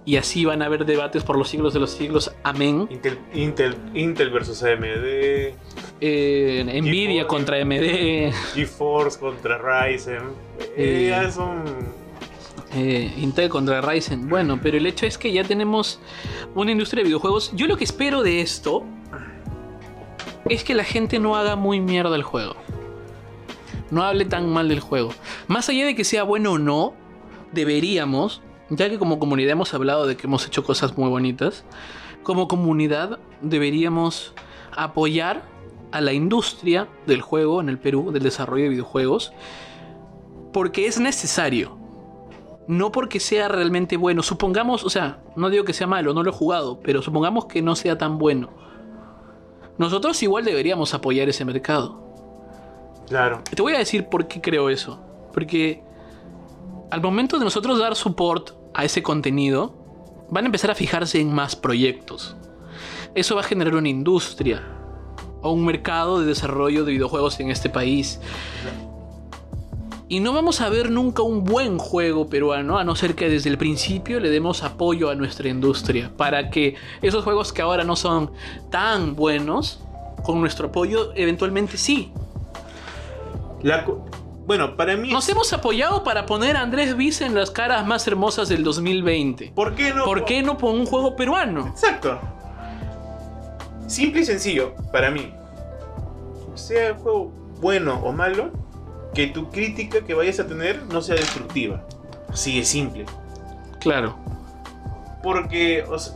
[0.06, 2.34] Y así van a haber debates por los siglos de los siglos.
[2.44, 2.88] Amén.
[2.89, 5.54] Intel, Intel, Intel versus AMD,
[6.02, 7.28] Eh, Nvidia GeForce.
[7.28, 8.34] contra AMD.
[8.54, 10.24] GeForce contra Ryzen.
[10.60, 11.64] Eh, Eh, ya son.
[12.76, 14.28] Eh, Intel contra Ryzen.
[14.28, 16.00] Bueno, pero el hecho es que ya tenemos
[16.56, 17.52] una industria de videojuegos.
[17.56, 18.84] Yo lo que espero de esto
[20.50, 22.56] es que la gente no haga muy mierda el juego.
[23.92, 25.12] No hable tan mal del juego.
[25.48, 26.94] Más allá de que sea bueno o no,
[27.52, 31.64] deberíamos, ya que como comunidad hemos hablado de que hemos hecho cosas muy bonitas,
[32.24, 34.34] como comunidad deberíamos
[34.72, 35.44] apoyar
[35.92, 39.34] a la industria del juego en el Perú, del desarrollo de videojuegos,
[40.52, 41.84] porque es necesario
[42.68, 44.24] no porque sea realmente bueno.
[44.24, 47.62] Supongamos, o sea, no digo que sea malo, no lo he jugado, pero supongamos que
[47.62, 48.50] no sea tan bueno.
[49.78, 52.03] Nosotros igual deberíamos apoyar ese mercado.
[53.08, 53.41] Claro.
[53.56, 54.99] Te voy a decir por qué creo eso.
[55.34, 55.84] Porque
[56.91, 59.74] al momento de nosotros dar support a ese contenido,
[60.30, 62.36] van a empezar a fijarse en más proyectos.
[63.16, 64.64] Eso va a generar una industria
[65.41, 68.20] o un mercado de desarrollo de videojuegos en este país.
[70.08, 73.49] Y no vamos a ver nunca un buen juego peruano a no ser que desde
[73.49, 77.95] el principio le demos apoyo a nuestra industria para que esos juegos que ahora no
[77.95, 78.32] son
[78.70, 79.80] tan buenos,
[80.24, 82.12] con nuestro apoyo eventualmente sí.
[83.64, 83.86] La
[84.45, 85.11] bueno, para mí.
[85.11, 89.53] Nos hemos apoyado para poner a Andrés Vice en las caras más hermosas del 2020.
[89.55, 90.03] ¿Por qué no?
[90.03, 91.68] ¿Por qué no pon un juego peruano?
[91.68, 92.20] Exacto.
[93.88, 95.34] Simple y sencillo, para mí.
[96.55, 98.51] Sea el juego bueno o malo,
[99.14, 101.86] que tu crítica que vayas a tener no sea destructiva.
[102.30, 103.05] Así de simple.
[103.80, 104.18] Claro.
[105.22, 106.16] Porque, o sea,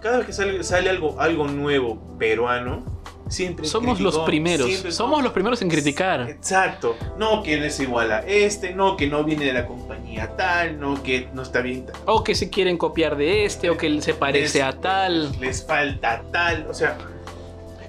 [0.00, 2.84] cada vez que sale, sale algo, algo nuevo peruano,
[3.32, 4.66] siempre Somos los primeros.
[4.68, 6.28] siempre Somos los primeros en criticar.
[6.28, 6.96] Exacto.
[7.18, 10.78] No que no es igual a este, no que no viene de la compañía tal,
[10.78, 11.96] no que no está bien tal.
[12.06, 15.40] O que se quieren copiar de este, o que se parece Les- a tal.
[15.40, 16.96] Les falta tal, o sea,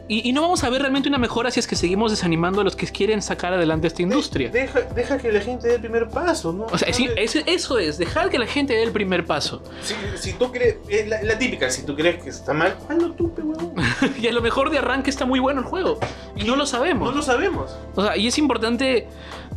[0.09, 2.63] Y, y no vamos a ver realmente una mejora si es que seguimos desanimando a
[2.65, 4.49] los que quieren sacar adelante esta industria.
[4.49, 6.65] Deja, deja que la gente dé el primer paso, ¿no?
[6.65, 7.13] O sea, No
[7.45, 9.63] eso es, dejar que la gente dé el primer paso.
[9.81, 13.13] si, si tú crees, es la, la típica, si tú crees que está mal, hazlo
[13.13, 13.62] tú, pe huevón.
[14.21, 15.99] Y a lo mejor de arranque está muy bueno el juego.
[16.35, 17.09] Y no lo sabemos.
[17.09, 17.75] No lo sabemos.
[17.95, 19.07] O sea, y es importante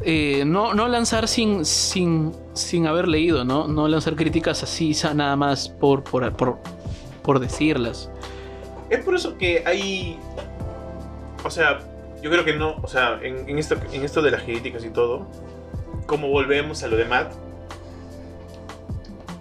[0.02, 3.66] eh, no, no lanzar sin, sin, sin haber leído, ¿no?
[3.66, 6.58] No lanzar críticas así nada más por, por, por,
[7.22, 8.10] por decirlas.
[8.90, 10.18] Es por eso que hay.
[11.44, 11.80] O sea,
[12.22, 12.76] yo creo que no.
[12.82, 15.26] O sea, en, en esto, en esto de las críticas y todo,
[16.06, 17.32] como volvemos a lo de Matt,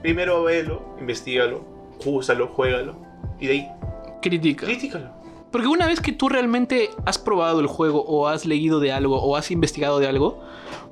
[0.01, 1.64] primero velo, investigalo,
[2.06, 2.95] úsalo, juégalo,
[3.39, 3.72] y de ahí,
[4.30, 4.65] Critica.
[4.65, 5.09] críticalo.
[5.51, 9.21] Porque una vez que tú realmente has probado el juego o has leído de algo
[9.21, 10.41] o has investigado de algo,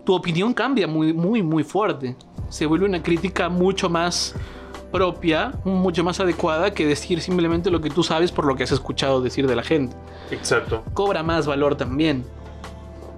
[0.05, 2.15] tu opinión cambia muy, muy, muy fuerte.
[2.49, 4.36] Se vuelve una crítica mucho más
[4.91, 8.71] propia, mucho más adecuada que decir simplemente lo que tú sabes por lo que has
[8.71, 9.95] escuchado decir de la gente.
[10.31, 10.84] Exacto.
[10.93, 12.23] Cobra más valor también.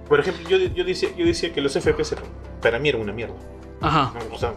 [0.08, 2.16] Por ejemplo, yo, yo, decía, yo decía que los FPS
[2.62, 3.34] para mí eran una mierda.
[3.80, 4.56] Ajá, No me gustaban.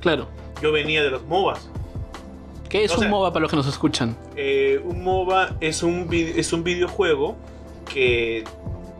[0.00, 0.28] claro.
[0.62, 1.68] Yo venía de los MOBAs.
[2.74, 4.16] ¿Qué es O un MOBA para los que nos escuchan?
[4.34, 7.36] Eh, un MOBA es un, es un videojuego
[7.88, 8.42] que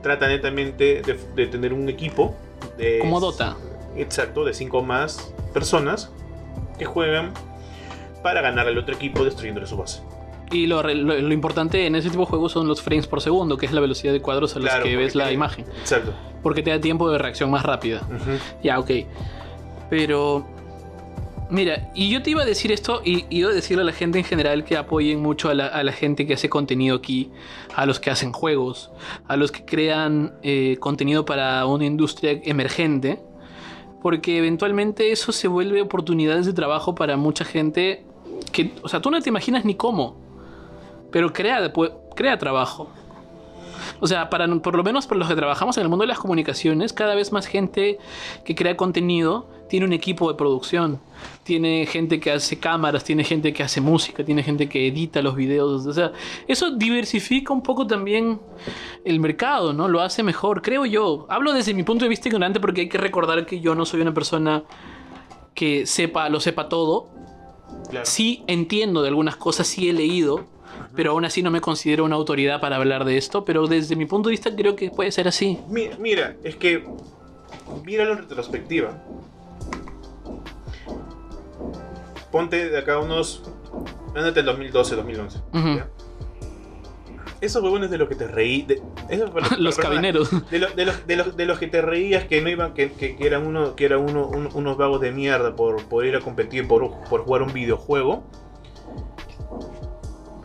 [0.01, 2.37] trata netamente de, de tener un equipo.
[2.79, 3.57] De, Como Dota.
[3.97, 6.12] Exacto, de cinco más personas
[6.79, 7.33] que juegan
[8.22, 10.03] para ganar al otro equipo destruyéndole su base.
[10.53, 13.57] Y lo, lo- lo importante en ese tipo de juegos son los frames por segundo,
[13.57, 15.64] que es la velocidad de cuadros a los Claro, que ves la imagen.
[15.81, 16.12] Exacto.
[16.45, 18.03] Porque te da tiempo de reacción más rápida.
[18.62, 18.91] Ya, ok.
[19.91, 20.47] Pero
[21.51, 24.18] Mira, y yo te iba a decir esto y iba a decirle a la gente
[24.18, 27.30] en general que apoyen mucho a la, a la gente que hace contenido aquí,
[27.76, 28.90] a los que hacen juegos,
[29.28, 33.20] a los que crean eh, contenido para una industria emergente,
[34.03, 38.05] porque eventualmente eso se vuelve oportunidades de trabajo para mucha gente
[38.51, 40.16] que, o sea, tú no te imaginas ni cómo,
[41.12, 42.88] pero crea, pu- crea trabajo.
[44.01, 46.18] O sea, para, por lo menos para los que trabajamos en el mundo de las
[46.18, 47.99] comunicaciones, cada vez más gente
[48.45, 51.01] que crea contenido tiene un equipo de producción.
[51.42, 55.34] Tiene gente que hace cámaras, tiene gente que hace música, tiene gente que edita los
[55.34, 55.86] videos.
[55.86, 56.12] O sea,
[56.47, 58.40] eso diversifica un poco también
[59.05, 59.88] el mercado, ¿no?
[59.88, 61.26] Lo hace mejor, creo yo.
[61.28, 64.01] Hablo desde mi punto de vista ignorante porque hay que recordar que yo no soy
[64.01, 64.64] una persona
[65.55, 67.09] que sepa, lo sepa todo.
[67.90, 68.07] Claro.
[68.07, 70.47] Sí entiendo de algunas cosas, sí he leído,
[70.97, 73.45] pero aún así no me considero una autoridad para hablar de esto.
[73.45, 75.59] Pero desde mi punto de vista creo que puede ser así.
[75.68, 76.84] Mi- Mira, es que.
[77.84, 79.03] Míralo en retrospectiva.
[82.30, 83.42] Ponte de acá unos.
[84.14, 85.38] Ándate el 2012, 2011.
[85.53, 85.76] Ujú.
[85.76, 85.88] ¿ya?
[87.40, 88.62] Esos huevones de los que te reí.
[88.62, 90.51] De, esos- Los perdona, cabineros.
[90.51, 92.92] De, lo- de los, de, los, de los que te reías que no iban, que,
[92.92, 96.16] que, que eran, uno, que eran uno, un- unos vagos de mierda por, por ir
[96.16, 98.24] a competir, por, por jugar un videojuego.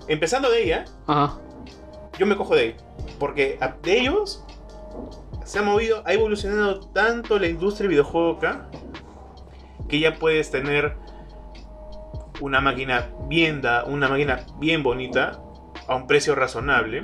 [0.09, 1.37] Empezando de ella, Ajá.
[2.17, 2.75] yo me cojo de ahí.
[3.19, 4.43] Porque a- de ellos
[5.45, 8.69] se ha movido, ha evolucionado tanto la industria acá
[9.87, 10.97] que ya puedes tener
[12.41, 15.39] una máquina bien da, una máquina bien bonita
[15.87, 17.01] a un precio razonable.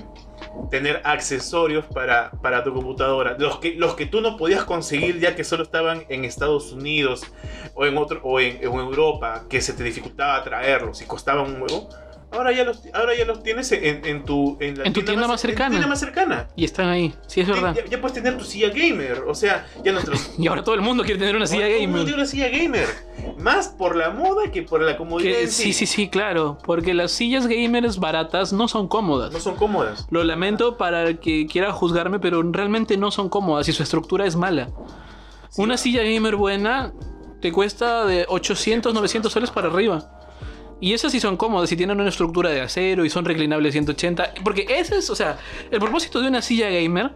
[0.70, 5.36] Tener accesorios para, para tu computadora, los que, los que tú no podías conseguir ya
[5.36, 7.24] que solo estaban en Estados Unidos
[7.74, 11.62] o en, otro, o en, en Europa, que se te dificultaba traerlos y costaban un
[11.64, 11.90] huevo.
[12.36, 15.28] Ahora ya los, ahora ya los tienes en, en tu, en la En tu tienda
[15.28, 15.70] más en tu cercana.
[15.72, 16.48] tienda más cercana.
[16.56, 17.14] Y están ahí.
[17.28, 17.74] Sí, es verdad.
[17.76, 19.24] Ya, ya puedes tener tu silla gamer.
[19.28, 20.32] O sea, ya nuestros.
[20.38, 22.06] Y ahora todo el mundo quiere tener una silla Todo el mundo gamer.
[22.06, 22.88] tiene una silla gamer.
[23.40, 25.32] Más por la moda que por la comodidad.
[25.32, 26.58] Que- en sí, sí, sí, claro.
[26.66, 29.32] Porque las sillas gamers baratas no son cómodas.
[29.32, 30.06] No son cómodas.
[30.10, 34.26] Lo lamento para el que quiera juzgarme, pero realmente no son cómodas y su estructura
[34.26, 34.70] es mala.
[35.50, 36.94] Sí, Una silla gamer buena
[37.42, 40.15] te cuesta de 800, 900 soles para arriba.
[40.82, 44.34] Y esas sí son cómodas, y tienen una estructura de acero y son reclinables 180.
[44.44, 45.38] Porque ese es, o sea,
[45.72, 47.12] el propósito de una silla gamer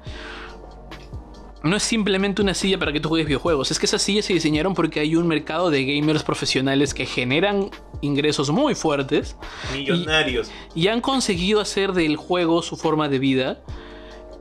[1.63, 3.71] no es simplemente una silla para que tú juegues videojuegos.
[3.71, 7.69] Es que esas sillas se diseñaron porque hay un mercado de gamers profesionales que generan
[8.01, 9.35] ingresos muy fuertes
[9.73, 10.49] Millonarios.
[10.73, 13.61] y han conseguido hacer del juego su forma de vida.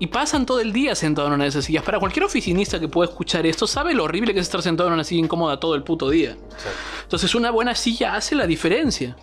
[0.01, 1.83] Y pasan todo el día sentado en una de esas sillas.
[1.83, 4.95] Para cualquier oficinista que pueda escuchar esto, sabe lo horrible que es estar sentado en
[4.95, 6.33] una silla incómoda todo el puto día.
[6.33, 6.79] Exacto.
[7.03, 9.17] Entonces una buena silla hace la diferencia.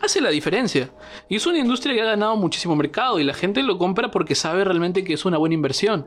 [0.00, 0.90] Hace la diferencia.
[1.28, 4.34] Y es una industria que ha ganado muchísimo mercado y la gente lo compra porque
[4.34, 6.06] sabe realmente que es una buena inversión.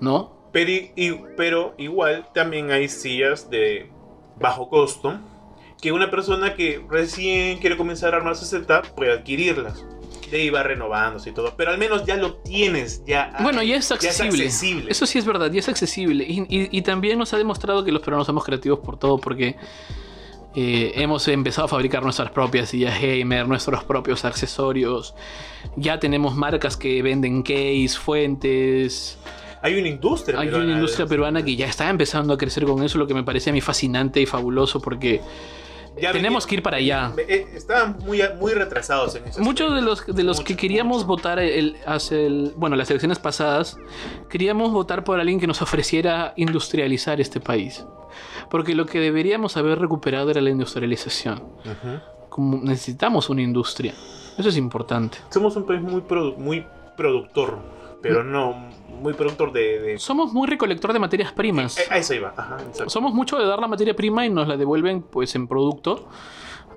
[0.00, 0.50] ¿No?
[0.52, 3.90] Pero igual también hay sillas de
[4.38, 5.18] bajo costo
[5.80, 9.84] que una persona que recién quiere comenzar a armar su setup puede adquirirlas.
[10.54, 11.54] Va renovándose y todo.
[11.56, 13.02] Pero al menos ya lo tienes.
[13.06, 14.44] Ya, Bueno, ya es ya accesible.
[14.44, 14.90] accesible.
[14.90, 16.24] Eso sí es verdad, ya es accesible.
[16.24, 19.56] Y, y- y también nos ha demostrado que los peruanos somos creativos por todo, porque
[20.54, 25.14] eh, hemos empezado a fabricar nuestras propias sillas gamer, nuestros propios accesorios.
[25.76, 29.18] Ya tenemos marcas que venden case, fuentes.
[29.62, 30.38] Hay una industria.
[30.38, 33.06] Hay peruana una de- industria peruana que ya está empezando a crecer con eso, lo
[33.06, 35.20] que me parece a mí fascinante y fabuloso, porque
[36.00, 37.12] Ya tenemos venía- que ir para allá.
[37.18, 39.40] eh, Estaban muy, muy retrasados en eso.
[39.40, 41.06] Muchos de los, de los que queríamos mucho.
[41.08, 43.78] votar el, hace el- bueno, las elecciones pasadas,
[44.28, 47.84] queríamos votar por alguien que nos ofreciera industrializar este país.
[48.50, 51.42] Porque lo que deberíamos haber recuperado era la industrialización.
[52.28, 53.94] Como necesitamos una industria.
[54.38, 55.18] Eso es importante.
[55.30, 56.66] Somos un país muy, produ- muy
[56.96, 57.58] productor,
[58.02, 58.30] pero Mm.
[58.30, 58.68] no
[59.00, 59.80] muy productor de...
[59.80, 61.78] de- Somos muy recolector de materias primas.
[61.78, 62.32] Eh, A eso iba.
[62.36, 62.58] Ajá.
[62.86, 66.08] Somos mucho de dar la materia prima y nos la devuelven pues en producto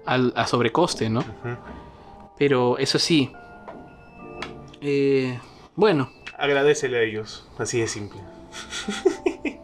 [0.05, 1.23] al- a sobrecoste, ¿no?
[2.37, 3.31] Pero eso sí.
[4.81, 5.39] Eh,
[5.75, 8.21] bueno, Agradecele a ellos, así de simple.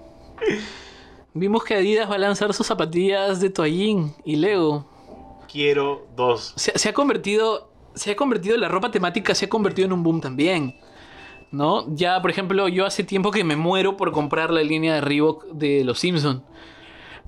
[1.34, 4.86] vimos que Adidas va a lanzar sus zapatillas de toallín y Lego.
[5.51, 6.53] Quiero dos.
[6.58, 7.72] Se, se ha convertido.
[7.93, 8.58] Se ha convertido.
[8.58, 10.76] La ropa temática se ha convertido en un boom también.
[11.52, 11.86] ¿No?
[11.96, 15.46] Ya, por ejemplo, yo hace tiempo que me muero por comprar la línea de Reebok
[15.54, 16.41] de los Simpsons.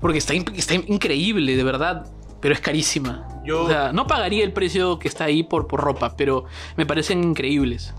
[0.01, 2.05] Porque está, está increíble, de verdad.
[2.39, 3.27] Pero es carísima.
[3.45, 6.45] Yo- O sea, no pagaría el precio que está ahí por, por ropa, pero
[6.75, 7.95] me parecen increíbles.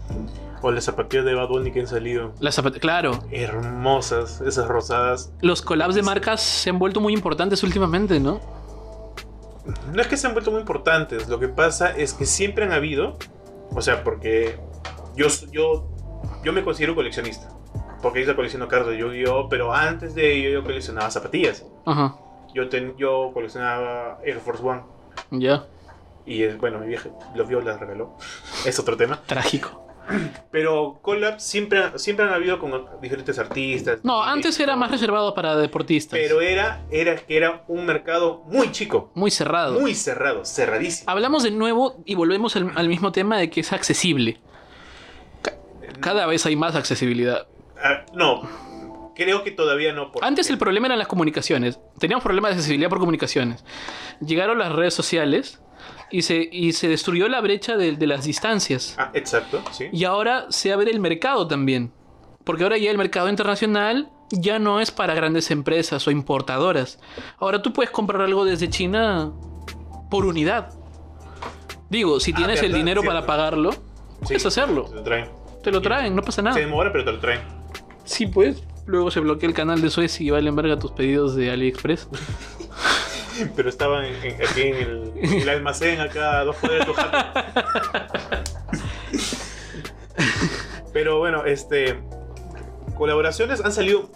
[0.63, 2.33] O las zapatillas de Bad Bunny que han salido.
[2.41, 3.19] Las zapatillas, claro.
[3.33, 5.33] Hermosas, esas rosadas.
[5.41, 8.41] Los collabs de marcas se han vuelto muy importantes últimamente, ¿no?
[9.93, 12.73] No es que se han vuelto muy importantes, lo que pasa es que siempre han
[12.73, 13.17] habido.
[13.75, 14.59] O sea, porque
[15.17, 15.87] yo, yo,
[16.49, 17.49] yo me considero coleccionista.
[18.01, 19.49] Porque yo colecciono cartas de Yu-Gi-Oh!
[19.51, 21.67] Pero antes de ello yo coleccionaba zapatillas.
[21.85, 22.17] Ajá.
[22.55, 24.81] Yo, ten- yo coleccionaba Air Force One.
[25.31, 25.67] Ya,
[26.25, 28.17] Y es, bueno, mi vieja los vio, las regaló.
[28.67, 29.21] Es otro tema.
[29.27, 29.85] trágico.
[30.51, 34.01] Pero collabs siempre, siempre han habido con diferentes artistas.
[34.05, 36.19] No, Y- antes era más reservado para deportistas.
[36.19, 39.79] Pero era, era que era un mercado muy chico, muy cerrado.
[39.79, 41.11] muy cerrado, cerradísimo.
[41.11, 44.39] Hablamos de nuevo y volvemos al, al mismo tema de que es accesible.
[46.01, 47.47] Ca- Cada vez hay más accesibilidad.
[47.83, 48.43] Ah, no,
[49.15, 50.11] creo que todavía no.
[50.13, 51.79] porque- Antes el problema eran las comunicaciones.
[51.99, 53.65] Teníamos problemas de accesibilidad por comunicaciones.
[54.21, 55.61] Llegaron las redes sociales
[56.11, 58.95] y se, y se destruyó la brecha de, de las distancias.
[58.99, 59.87] Ah, exacto, sí.
[59.93, 61.93] Y ahora se abre el mercado también.
[62.45, 66.99] Porque ahora ya el mercado internacional ya no es para grandes empresas o importadoras.
[67.39, 69.33] Ahora tú puedes comprar algo desde China
[70.11, 70.73] por unidad.
[71.91, 73.15] Digo, si Ah, tienes el dinero cierto.
[73.15, 73.79] para pagarlo, Sí,
[74.25, 74.85] puedes hacerlo.
[75.05, 75.29] Traen.
[75.69, 76.55] Te lo traen, no pasa nada.
[76.55, 77.41] Se demora, pero te lo traen.
[78.05, 78.63] Sí, pues.
[78.87, 82.09] Luego se bloquea el canal de Suez y valen verga tus pedidos de AliExpress.
[83.55, 86.87] Pero estaba en- en- aquí en el, en el almacén, acá a dos cuadras de
[86.87, 87.41] tu jato.
[90.93, 92.01] Pero bueno, este.
[92.97, 94.11] Colaboraciones han salido.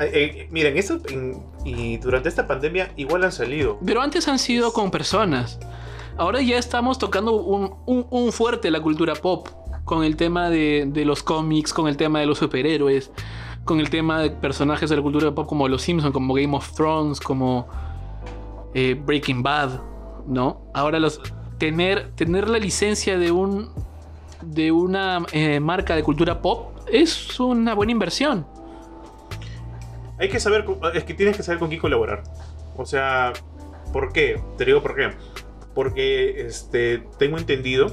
[0.00, 3.78] eh, eh, miren, esto en- y durante esta pandemia igual han salido.
[3.84, 5.58] Pero antes han sido con personas.
[6.16, 9.48] Ahora ya estamos tocando un, un- un fuerte la cultura pop.
[9.86, 13.10] Con el tema de, de los cómics, con el tema de los superhéroes,
[13.64, 16.72] con el tema de personajes de la cultura pop como Los Simpsons, como Game of
[16.72, 17.66] Thrones, como
[18.74, 19.80] eh, Breaking Bad,
[20.26, 20.60] ¿no?
[20.74, 21.20] Ahora los,
[21.58, 23.70] tener, tener la licencia de un
[24.42, 28.46] de una eh, marca de cultura pop es una buena inversión.
[30.18, 30.64] Hay que saber,
[30.94, 32.22] es que tienes que saber con quién colaborar.
[32.76, 33.32] O sea,
[33.92, 34.40] ¿por qué?
[34.56, 35.10] Te digo por qué.
[35.74, 37.92] Porque este, tengo entendido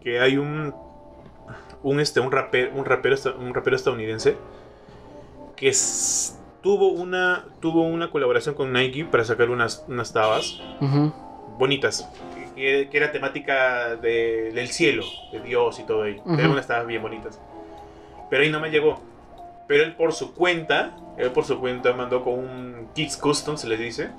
[0.00, 0.74] que hay un,
[1.82, 4.36] un, este, un, rapero, un, rapero, un rapero estadounidense
[5.56, 5.72] que
[6.62, 10.60] tuvo una, tuvo una colaboración con Nike para sacar unas, unas tabas
[11.58, 12.08] bonitas.
[12.54, 16.22] Que, que era temática de- del cielo, de Dios y todo ello.
[16.26, 17.40] Eran unas tabas bien bonitas.
[18.28, 19.00] Pero ahí no me llegó.
[19.66, 23.68] Pero él por su cuenta, él por su cuenta mandó con un Kids Custom, se
[23.68, 24.10] les dice,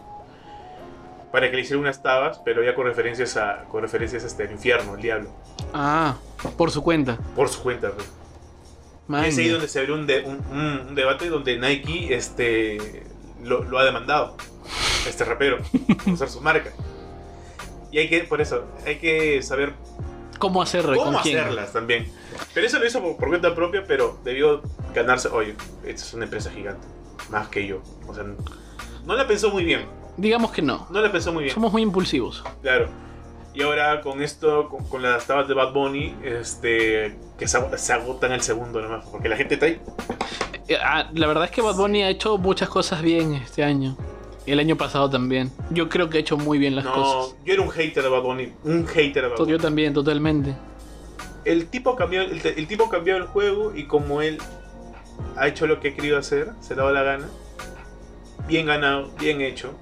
[1.32, 4.52] para que le hiciera unas tabas, pero ya con referencias a, con referencias hasta el
[4.52, 5.30] infierno, el diablo.
[5.74, 6.18] Ah,
[6.58, 7.18] por su cuenta.
[7.36, 8.10] Por su cuenta, pues.
[9.10, 13.04] Y es ahí donde se abrió un, de- un- un- un debate donde Nike este,
[13.44, 14.38] lo, lo ha demandado,
[15.08, 15.58] este rapero,
[16.06, 16.72] por usar su marca.
[17.92, 19.74] Y hay que, por eso, hay que saber
[20.40, 20.96] ¿Cómo hacerlo?
[20.96, 22.10] cómo hacerlas también.
[22.54, 24.62] Pero eso lo hizo por, por cuenta propia, pero debió
[24.96, 25.28] ganarse.
[25.28, 25.56] Oye,
[25.86, 26.88] esta es una empresa gigante,
[27.30, 27.82] más que yo.
[28.08, 28.24] O sea,
[29.06, 29.86] no la pensó muy bien.
[30.18, 30.88] Digamos que no.
[30.90, 32.44] No la pensó muy bien, Somos muy impulsivos.
[32.62, 32.88] claro.
[33.54, 37.92] Y ahora con esto, con, con las tabas de Bad Bunny, este, que se, se
[37.92, 39.78] agotan al segundo nomás, porque la gente está ahí.
[40.70, 43.98] Eh, ah, La verdad es que Bad Bunny ha hecho muchas cosas bien este año.
[44.46, 45.52] Y el año pasado también.
[45.70, 47.36] Yo creo que ha hecho muy bien las No, cosas.
[47.44, 49.52] yo era un hater de Bad Bunny, un hater de Bad Bunny.
[49.52, 50.56] Yo también, totalmente.
[51.44, 54.38] El tipo cambió, el, el tipo cambió el juego y como él
[55.36, 57.28] ha hecho lo que ha querido hacer, se le ha dado la gana.
[58.48, 59.74] Bien ganado, bien hecho.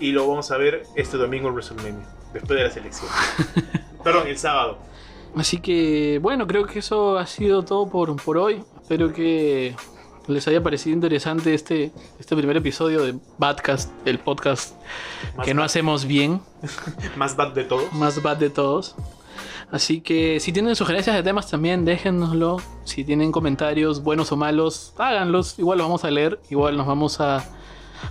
[0.00, 3.10] Y lo vamos a ver este domingo en WrestleMania, después de la selección.
[4.02, 4.78] Perdón, el sábado.
[5.36, 8.64] Así que, bueno, creo que eso ha sido todo por, por hoy.
[8.80, 9.76] Espero que
[10.26, 14.74] les haya parecido interesante este, este primer episodio de Badcast, el podcast
[15.36, 16.40] Más, que no bad, hacemos bien,
[17.16, 17.92] más bad de todos.
[17.92, 18.96] más bad de todos.
[19.70, 22.56] Así que si tienen sugerencias de temas también, déjennoslo.
[22.84, 25.58] Si tienen comentarios buenos o malos, háganlos.
[25.60, 26.40] Igual los vamos a leer.
[26.50, 27.44] Igual nos vamos a,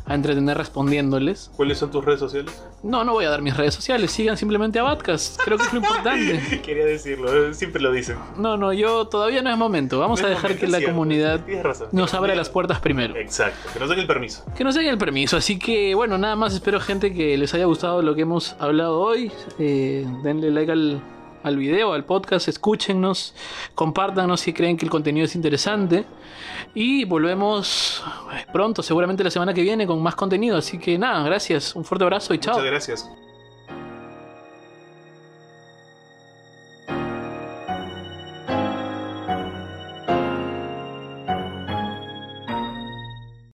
[0.05, 1.51] a entretener respondiéndoles.
[1.55, 2.63] ¿Cuáles son tus redes sociales?
[2.83, 4.11] No, no voy a dar mis redes sociales.
[4.11, 5.39] Sigan simplemente a Badcast.
[5.43, 6.61] Creo que es lo importante.
[6.63, 8.17] Quería decirlo, siempre lo dicen.
[8.37, 9.99] No, no, yo todavía no es momento.
[9.99, 11.89] Vamos No a dejar que la cierto, comunidad razón.
[11.91, 13.15] nos abra las puertas primero.
[13.15, 14.43] Exacto, que nos den el permiso.
[14.55, 15.37] Que nos den el permiso.
[15.37, 18.99] Así que, bueno, nada más espero, gente, que les haya gustado lo que hemos hablado
[18.99, 19.31] hoy.
[19.59, 21.01] Eh, denle like al,
[21.43, 23.33] al video, al podcast, escúchennos,
[23.75, 26.05] compártanos si creen que el contenido es interesante.
[26.73, 28.03] Y volvemos
[28.33, 30.57] eh, pronto, seguramente la semana que viene, con más contenido.
[30.57, 32.55] Así que nada, gracias, un fuerte abrazo y chao.
[32.55, 33.09] Muchas gracias.